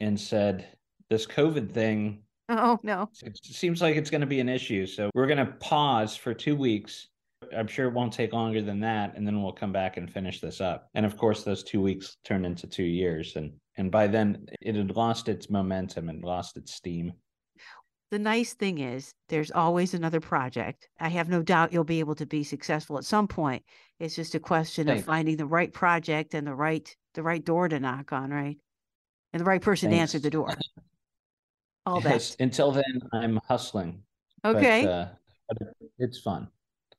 and 0.00 0.18
said, 0.18 0.68
This 1.10 1.26
COVID 1.26 1.72
thing. 1.72 2.22
Oh, 2.48 2.78
no. 2.82 3.10
It 3.22 3.38
seems 3.42 3.82
like 3.82 3.96
it's 3.96 4.10
going 4.10 4.20
to 4.22 4.26
be 4.26 4.40
an 4.40 4.48
issue. 4.48 4.86
So 4.86 5.10
we're 5.14 5.26
going 5.26 5.44
to 5.44 5.52
pause 5.54 6.16
for 6.16 6.32
two 6.32 6.56
weeks. 6.56 7.08
I'm 7.56 7.66
sure 7.66 7.86
it 7.88 7.94
won't 7.94 8.12
take 8.12 8.32
longer 8.32 8.62
than 8.62 8.80
that. 8.80 9.16
And 9.16 9.26
then 9.26 9.42
we'll 9.42 9.52
come 9.52 9.72
back 9.72 9.96
and 9.96 10.10
finish 10.10 10.40
this 10.40 10.60
up. 10.60 10.88
And 10.94 11.04
of 11.04 11.16
course, 11.16 11.42
those 11.42 11.62
two 11.62 11.80
weeks 11.80 12.16
turned 12.24 12.46
into 12.46 12.66
two 12.66 12.84
years. 12.84 13.36
And 13.36 13.52
and 13.76 13.92
by 13.92 14.08
then 14.08 14.46
it 14.60 14.74
had 14.74 14.96
lost 14.96 15.28
its 15.28 15.48
momentum 15.48 16.08
and 16.08 16.22
lost 16.22 16.56
its 16.56 16.74
steam 16.74 17.12
the 18.10 18.18
nice 18.18 18.54
thing 18.54 18.78
is 18.78 19.12
there's 19.28 19.50
always 19.50 19.94
another 19.94 20.20
project. 20.20 20.88
I 20.98 21.08
have 21.08 21.28
no 21.28 21.42
doubt 21.42 21.72
you'll 21.72 21.84
be 21.84 22.00
able 22.00 22.14
to 22.16 22.26
be 22.26 22.42
successful 22.42 22.96
at 22.98 23.04
some 23.04 23.28
point. 23.28 23.62
It's 24.00 24.16
just 24.16 24.34
a 24.34 24.40
question 24.40 24.86
Thanks. 24.86 25.00
of 25.00 25.06
finding 25.06 25.36
the 25.36 25.46
right 25.46 25.72
project 25.72 26.34
and 26.34 26.46
the 26.46 26.54
right 26.54 26.94
the 27.14 27.22
right 27.22 27.44
door 27.44 27.68
to 27.68 27.80
knock 27.80 28.12
on, 28.12 28.30
right? 28.30 28.56
And 29.32 29.40
the 29.40 29.44
right 29.44 29.60
person 29.60 29.90
Thanks. 29.90 29.98
to 29.98 30.00
answer 30.00 30.18
the 30.20 30.30
door. 30.30 30.54
All 31.84 32.02
yes, 32.02 32.34
that. 32.34 32.44
Until 32.44 32.72
then, 32.72 33.00
I'm 33.12 33.40
hustling. 33.48 34.02
Okay. 34.44 34.84
But, 34.84 34.90
uh, 34.90 35.08
but 35.48 35.58
it's 35.98 36.18
fun. 36.18 36.48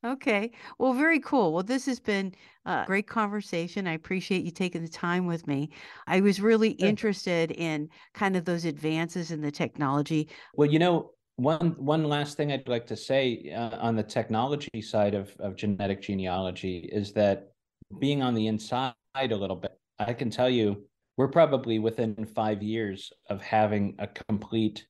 Okay. 0.02 0.50
Well, 0.78 0.94
very 0.94 1.20
cool. 1.20 1.52
Well, 1.52 1.62
this 1.62 1.84
has 1.84 2.00
been 2.00 2.34
a 2.64 2.84
great 2.86 3.06
conversation. 3.06 3.86
I 3.86 3.92
appreciate 3.92 4.44
you 4.44 4.50
taking 4.50 4.80
the 4.80 4.88
time 4.88 5.26
with 5.26 5.46
me. 5.46 5.70
I 6.06 6.22
was 6.22 6.40
really 6.40 6.70
interested 6.70 7.50
in 7.50 7.90
kind 8.14 8.34
of 8.34 8.46
those 8.46 8.64
advances 8.64 9.30
in 9.30 9.42
the 9.42 9.50
technology. 9.50 10.28
Well, 10.54 10.70
you 10.70 10.78
know, 10.78 11.12
one 11.36 11.72
one 11.72 12.04
last 12.04 12.38
thing 12.38 12.50
I'd 12.50 12.66
like 12.66 12.86
to 12.86 12.96
say 12.96 13.52
uh, 13.54 13.76
on 13.78 13.94
the 13.94 14.02
technology 14.02 14.80
side 14.80 15.14
of 15.14 15.36
of 15.38 15.54
genetic 15.54 16.00
genealogy 16.00 16.88
is 16.90 17.12
that 17.12 17.52
being 17.98 18.22
on 18.22 18.34
the 18.34 18.46
inside 18.46 18.94
a 19.14 19.36
little 19.36 19.56
bit, 19.56 19.78
I 19.98 20.14
can 20.14 20.30
tell 20.30 20.48
you 20.48 20.86
we're 21.18 21.28
probably 21.28 21.78
within 21.78 22.24
5 22.24 22.62
years 22.62 23.12
of 23.28 23.42
having 23.42 23.96
a 23.98 24.06
complete 24.06 24.86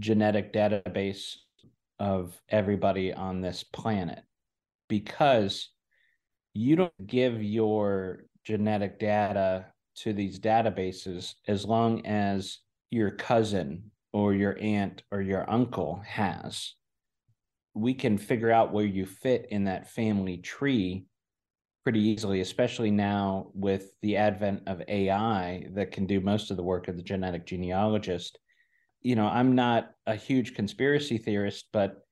genetic 0.00 0.52
database 0.52 1.36
of 2.00 2.40
everybody 2.48 3.12
on 3.12 3.40
this 3.40 3.62
planet 3.62 4.24
because 4.90 5.70
you 6.52 6.76
don't 6.76 7.06
give 7.06 7.42
your 7.42 8.24
genetic 8.44 8.98
data 8.98 9.66
to 9.94 10.12
these 10.12 10.38
databases 10.38 11.34
as 11.48 11.64
long 11.64 12.04
as 12.04 12.58
your 12.90 13.12
cousin 13.12 13.90
or 14.12 14.34
your 14.34 14.58
aunt 14.60 15.02
or 15.12 15.22
your 15.22 15.48
uncle 15.48 16.02
has. 16.04 16.74
We 17.72 17.94
can 17.94 18.18
figure 18.18 18.50
out 18.50 18.72
where 18.72 18.84
you 18.84 19.06
fit 19.06 19.46
in 19.50 19.64
that 19.64 19.88
family 19.88 20.38
tree 20.38 21.06
pretty 21.84 22.00
easily, 22.00 22.40
especially 22.40 22.90
now 22.90 23.52
with 23.54 23.92
the 24.02 24.16
advent 24.16 24.64
of 24.66 24.82
AI 24.88 25.66
that 25.74 25.92
can 25.92 26.06
do 26.06 26.20
most 26.20 26.50
of 26.50 26.56
the 26.56 26.64
work 26.64 26.88
of 26.88 26.96
the 26.96 27.02
genetic 27.02 27.46
genealogist. 27.46 28.38
You 29.02 29.14
know, 29.14 29.26
I'm 29.28 29.54
not 29.54 29.92
a 30.06 30.16
huge 30.16 30.54
conspiracy 30.54 31.16
theorist, 31.16 31.66
but 31.72 32.02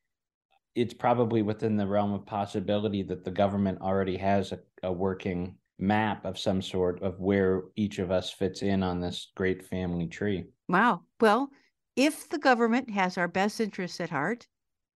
it's 0.79 0.95
probably 0.95 1.43
within 1.43 1.77
the 1.77 1.87
realm 1.87 2.13
of 2.13 2.25
possibility 2.25 3.03
that 3.03 3.25
the 3.25 3.31
government 3.31 3.81
already 3.81 4.17
has 4.17 4.53
a, 4.53 4.59
a 4.83 4.93
working 4.93 5.57
map 5.79 6.25
of 6.25 6.39
some 6.39 6.63
sort 6.63 7.03
of 7.03 7.19
where 7.21 7.65
each 7.77 7.99
of 7.99 8.11
us 8.11 8.31
fits 8.31 8.63
in 8.63 8.83
on 8.83 9.01
this 9.01 9.33
great 9.37 9.65
family 9.65 10.07
tree. 10.07 10.45
Wow. 10.69 11.03
Well, 11.21 11.51
if 11.97 12.29
the 12.29 12.39
government 12.39 12.91
has 12.91 13.19
our 13.19 13.29
best 13.29 13.61
interests 13.61 14.01
at 14.01 14.11
heart, 14.11 14.47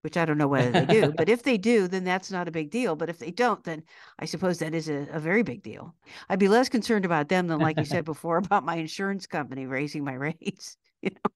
which 0.01 0.17
I 0.17 0.25
don't 0.25 0.37
know 0.37 0.47
whether 0.47 0.71
they 0.71 0.85
do, 0.85 1.13
but 1.17 1.29
if 1.29 1.43
they 1.43 1.57
do, 1.57 1.87
then 1.87 2.03
that's 2.03 2.31
not 2.31 2.47
a 2.47 2.51
big 2.51 2.71
deal. 2.71 2.95
But 2.95 3.09
if 3.09 3.19
they 3.19 3.31
don't, 3.31 3.63
then 3.63 3.83
I 4.19 4.25
suppose 4.25 4.59
that 4.59 4.73
is 4.73 4.89
a, 4.89 5.07
a 5.11 5.19
very 5.19 5.43
big 5.43 5.63
deal. 5.63 5.95
I'd 6.29 6.39
be 6.39 6.47
less 6.47 6.69
concerned 6.69 7.05
about 7.05 7.29
them 7.29 7.47
than, 7.47 7.59
like 7.59 7.77
you 7.77 7.85
said 7.85 8.05
before, 8.13 8.37
about 8.37 8.65
my 8.65 8.75
insurance 8.75 9.27
company 9.27 9.65
raising 9.65 10.03
my 10.03 10.13
rates. 10.13 10.77
You 11.03 11.09
know. 11.09 11.31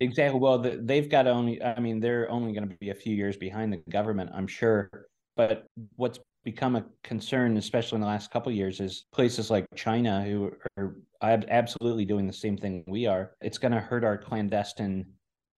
Exactly. 0.00 0.38
Well, 0.38 0.58
the, 0.58 0.80
they've 0.82 1.08
got 1.08 1.26
only, 1.26 1.62
I 1.62 1.80
mean, 1.80 1.98
they're 2.00 2.30
only 2.30 2.52
going 2.52 2.68
to 2.68 2.76
be 2.76 2.90
a 2.90 2.94
few 2.94 3.14
years 3.14 3.36
behind 3.36 3.72
the 3.72 3.82
government, 3.90 4.30
I'm 4.32 4.46
sure. 4.46 4.90
But 5.36 5.66
what's 5.96 6.20
become 6.44 6.76
a 6.76 6.84
concern, 7.02 7.56
especially 7.56 7.96
in 7.96 8.00
the 8.02 8.06
last 8.06 8.30
couple 8.30 8.52
years, 8.52 8.80
is 8.80 9.06
places 9.12 9.50
like 9.50 9.66
China, 9.74 10.22
who 10.24 10.52
are 10.78 10.94
absolutely 11.20 12.04
doing 12.04 12.26
the 12.26 12.32
same 12.32 12.56
thing 12.56 12.84
we 12.86 13.06
are. 13.06 13.32
It's 13.40 13.58
going 13.58 13.72
to 13.72 13.80
hurt 13.80 14.04
our 14.04 14.16
clandestine 14.16 15.06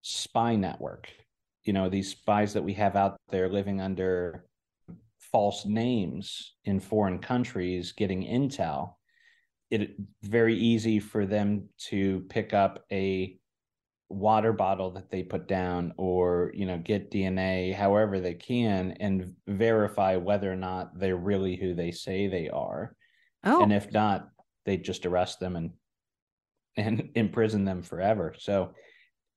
spy 0.03 0.57
network. 0.57 1.11
You 1.65 1.75
know, 1.75 1.91
these 1.91 2.11
spies 2.11 2.55
that 2.55 2.65
we 2.65 2.73
have 2.75 2.97
out 2.97 3.17
there 3.29 3.49
living 3.49 3.81
under 3.81 4.47
false 5.19 5.67
names 5.67 6.55
in 6.65 6.81
foreign 6.81 7.19
countries 7.19 7.93
getting 7.93 8.23
intel. 8.23 8.95
It 9.71 9.95
very 10.23 10.57
easy 10.57 10.99
for 10.99 11.27
them 11.27 11.69
to 11.91 12.25
pick 12.31 12.53
up 12.55 12.85
a 12.91 13.39
water 14.11 14.53
bottle 14.53 14.91
that 14.91 15.09
they 15.09 15.23
put 15.23 15.47
down 15.47 15.95
or 15.97 16.51
you 16.53 16.67
know 16.67 16.77
get 16.79 17.13
dna 17.13 17.73
however 17.73 18.19
they 18.19 18.35
can 18.35 18.91
and 18.99 19.33
verify 19.47 20.17
whether 20.17 20.53
or 20.53 20.57
not 20.57 20.99
they're 20.99 21.17
really 21.17 21.55
who 21.57 21.75
they 21.75 21.93
say 21.93 22.27
they 22.27 22.49
are. 22.49 22.95
Oh. 23.45 23.63
and 23.63 23.73
if 23.73 23.91
not 23.93 24.29
they 24.67 24.77
just 24.77 25.07
arrest 25.07 25.41
them 25.41 25.57
and 25.57 25.71
and 26.77 27.11
imprison 27.15 27.65
them 27.65 27.83
forever. 27.83 28.35
So 28.39 28.75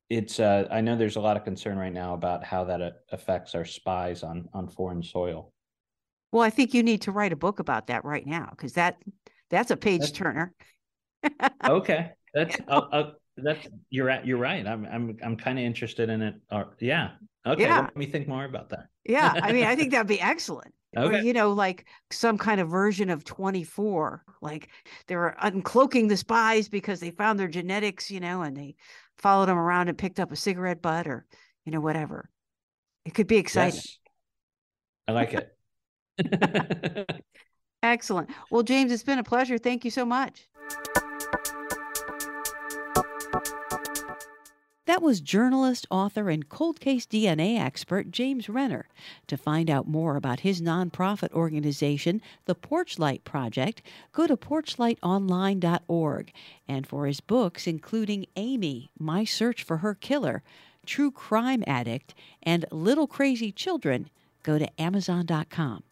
it's 0.09 0.39
uh, 0.39 0.67
i 0.71 0.81
know 0.81 0.95
there's 0.95 1.15
a 1.15 1.21
lot 1.21 1.37
of 1.37 1.45
concern 1.45 1.77
right 1.77 1.93
now 1.93 2.13
about 2.13 2.43
how 2.43 2.65
that 2.65 2.81
uh, 2.81 2.91
affects 3.11 3.55
our 3.55 3.65
spies 3.65 4.23
on 4.23 4.49
on 4.53 4.67
foreign 4.67 5.03
soil. 5.03 5.53
Well 6.31 6.43
i 6.43 6.49
think 6.49 6.73
you 6.73 6.81
need 6.81 7.01
to 7.03 7.11
write 7.11 7.31
a 7.31 7.37
book 7.37 7.59
about 7.59 7.87
that 7.87 8.03
right 8.03 8.25
now 8.25 8.49
because 8.49 8.73
that 8.73 8.97
that's 9.49 9.71
a 9.71 9.77
page 9.77 10.13
turner. 10.13 10.53
Okay. 11.63 12.11
That's 12.33 12.57
I'll, 12.67 12.89
I'll, 12.91 13.13
that's 13.37 13.67
you're 13.89 14.09
at 14.09 14.25
you're 14.25 14.37
right. 14.37 14.65
I'm 14.65 14.85
I'm 14.85 15.17
I'm 15.23 15.37
kind 15.37 15.57
of 15.57 15.65
interested 15.65 16.09
in 16.09 16.21
it. 16.21 16.35
Or 16.51 16.75
yeah. 16.79 17.11
Okay. 17.45 17.63
Yeah. 17.63 17.81
Let 17.81 17.97
me 17.97 18.05
think 18.05 18.27
more 18.27 18.45
about 18.45 18.69
that. 18.69 18.87
yeah. 19.05 19.33
I 19.41 19.51
mean, 19.51 19.65
I 19.65 19.75
think 19.77 19.91
that'd 19.91 20.07
be 20.07 20.21
excellent. 20.21 20.73
Okay. 20.95 21.19
Or, 21.19 21.21
you 21.21 21.33
know, 21.33 21.51
like 21.51 21.85
some 22.11 22.37
kind 22.37 22.61
of 22.61 22.69
version 22.69 23.09
of 23.09 23.23
24. 23.25 24.23
Like 24.41 24.69
they 25.07 25.15
were 25.15 25.35
uncloaking 25.43 26.07
the 26.07 26.17
spies 26.17 26.69
because 26.69 26.99
they 26.99 27.11
found 27.11 27.39
their 27.39 27.47
genetics, 27.47 28.11
you 28.11 28.19
know, 28.19 28.43
and 28.43 28.55
they 28.55 28.75
followed 29.17 29.47
them 29.47 29.57
around 29.57 29.89
and 29.89 29.97
picked 29.97 30.19
up 30.19 30.31
a 30.31 30.35
cigarette 30.35 30.81
butt 30.81 31.07
or, 31.07 31.25
you 31.65 31.71
know, 31.71 31.81
whatever. 31.81 32.29
It 33.05 33.13
could 33.13 33.27
be 33.27 33.37
exciting. 33.37 33.81
Yes. 33.83 33.97
I 35.07 35.11
like 35.11 35.33
it. 35.33 35.49
Excellent. 37.83 38.29
Well, 38.49 38.63
James, 38.63 38.91
it's 38.91 39.03
been 39.03 39.19
a 39.19 39.23
pleasure. 39.23 39.57
Thank 39.57 39.83
you 39.83 39.91
so 39.91 40.05
much. 40.05 40.47
That 44.85 45.01
was 45.01 45.21
journalist, 45.21 45.87
author, 45.89 46.29
and 46.29 46.49
cold 46.49 46.81
case 46.81 47.05
DNA 47.05 47.57
expert 47.57 48.11
James 48.11 48.49
Renner. 48.49 48.89
To 49.27 49.37
find 49.37 49.69
out 49.69 49.87
more 49.87 50.17
about 50.17 50.41
his 50.41 50.61
nonprofit 50.61 51.31
organization, 51.31 52.21
the 52.45 52.55
Porchlight 52.55 53.23
Project, 53.23 53.81
go 54.11 54.27
to 54.27 54.35
porchlightonline.org. 54.35 56.33
And 56.67 56.85
for 56.85 57.05
his 57.05 57.21
books, 57.21 57.65
including 57.65 58.25
Amy, 58.35 58.91
My 58.99 59.23
Search 59.23 59.63
for 59.63 59.77
Her 59.77 59.95
Killer, 59.95 60.43
True 60.85 61.11
Crime 61.11 61.63
Addict, 61.65 62.13
and 62.41 62.65
Little 62.69 63.07
Crazy 63.07 63.53
Children, 63.53 64.09
go 64.43 64.59
to 64.59 64.81
amazon.com. 64.81 65.83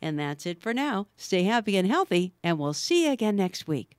And 0.00 0.18
that's 0.18 0.46
it 0.46 0.60
for 0.60 0.72
now. 0.72 1.08
Stay 1.16 1.42
happy 1.42 1.76
and 1.76 1.88
healthy, 1.88 2.34
and 2.44 2.60
we'll 2.60 2.72
see 2.72 3.06
you 3.06 3.12
again 3.12 3.34
next 3.34 3.66
week. 3.66 3.96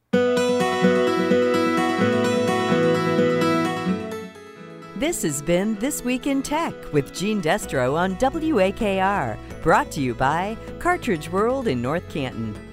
This 5.03 5.23
has 5.23 5.41
been 5.41 5.75
This 5.79 6.01
Week 6.01 6.27
in 6.27 6.41
Tech 6.41 6.73
with 6.93 7.13
Jeanne 7.13 7.41
Destro 7.41 7.93
on 7.93 8.15
WAKR, 8.15 9.37
brought 9.61 9.91
to 9.91 9.99
you 9.99 10.15
by 10.15 10.57
Cartridge 10.79 11.29
World 11.29 11.67
in 11.67 11.81
North 11.81 12.07
Canton. 12.07 12.72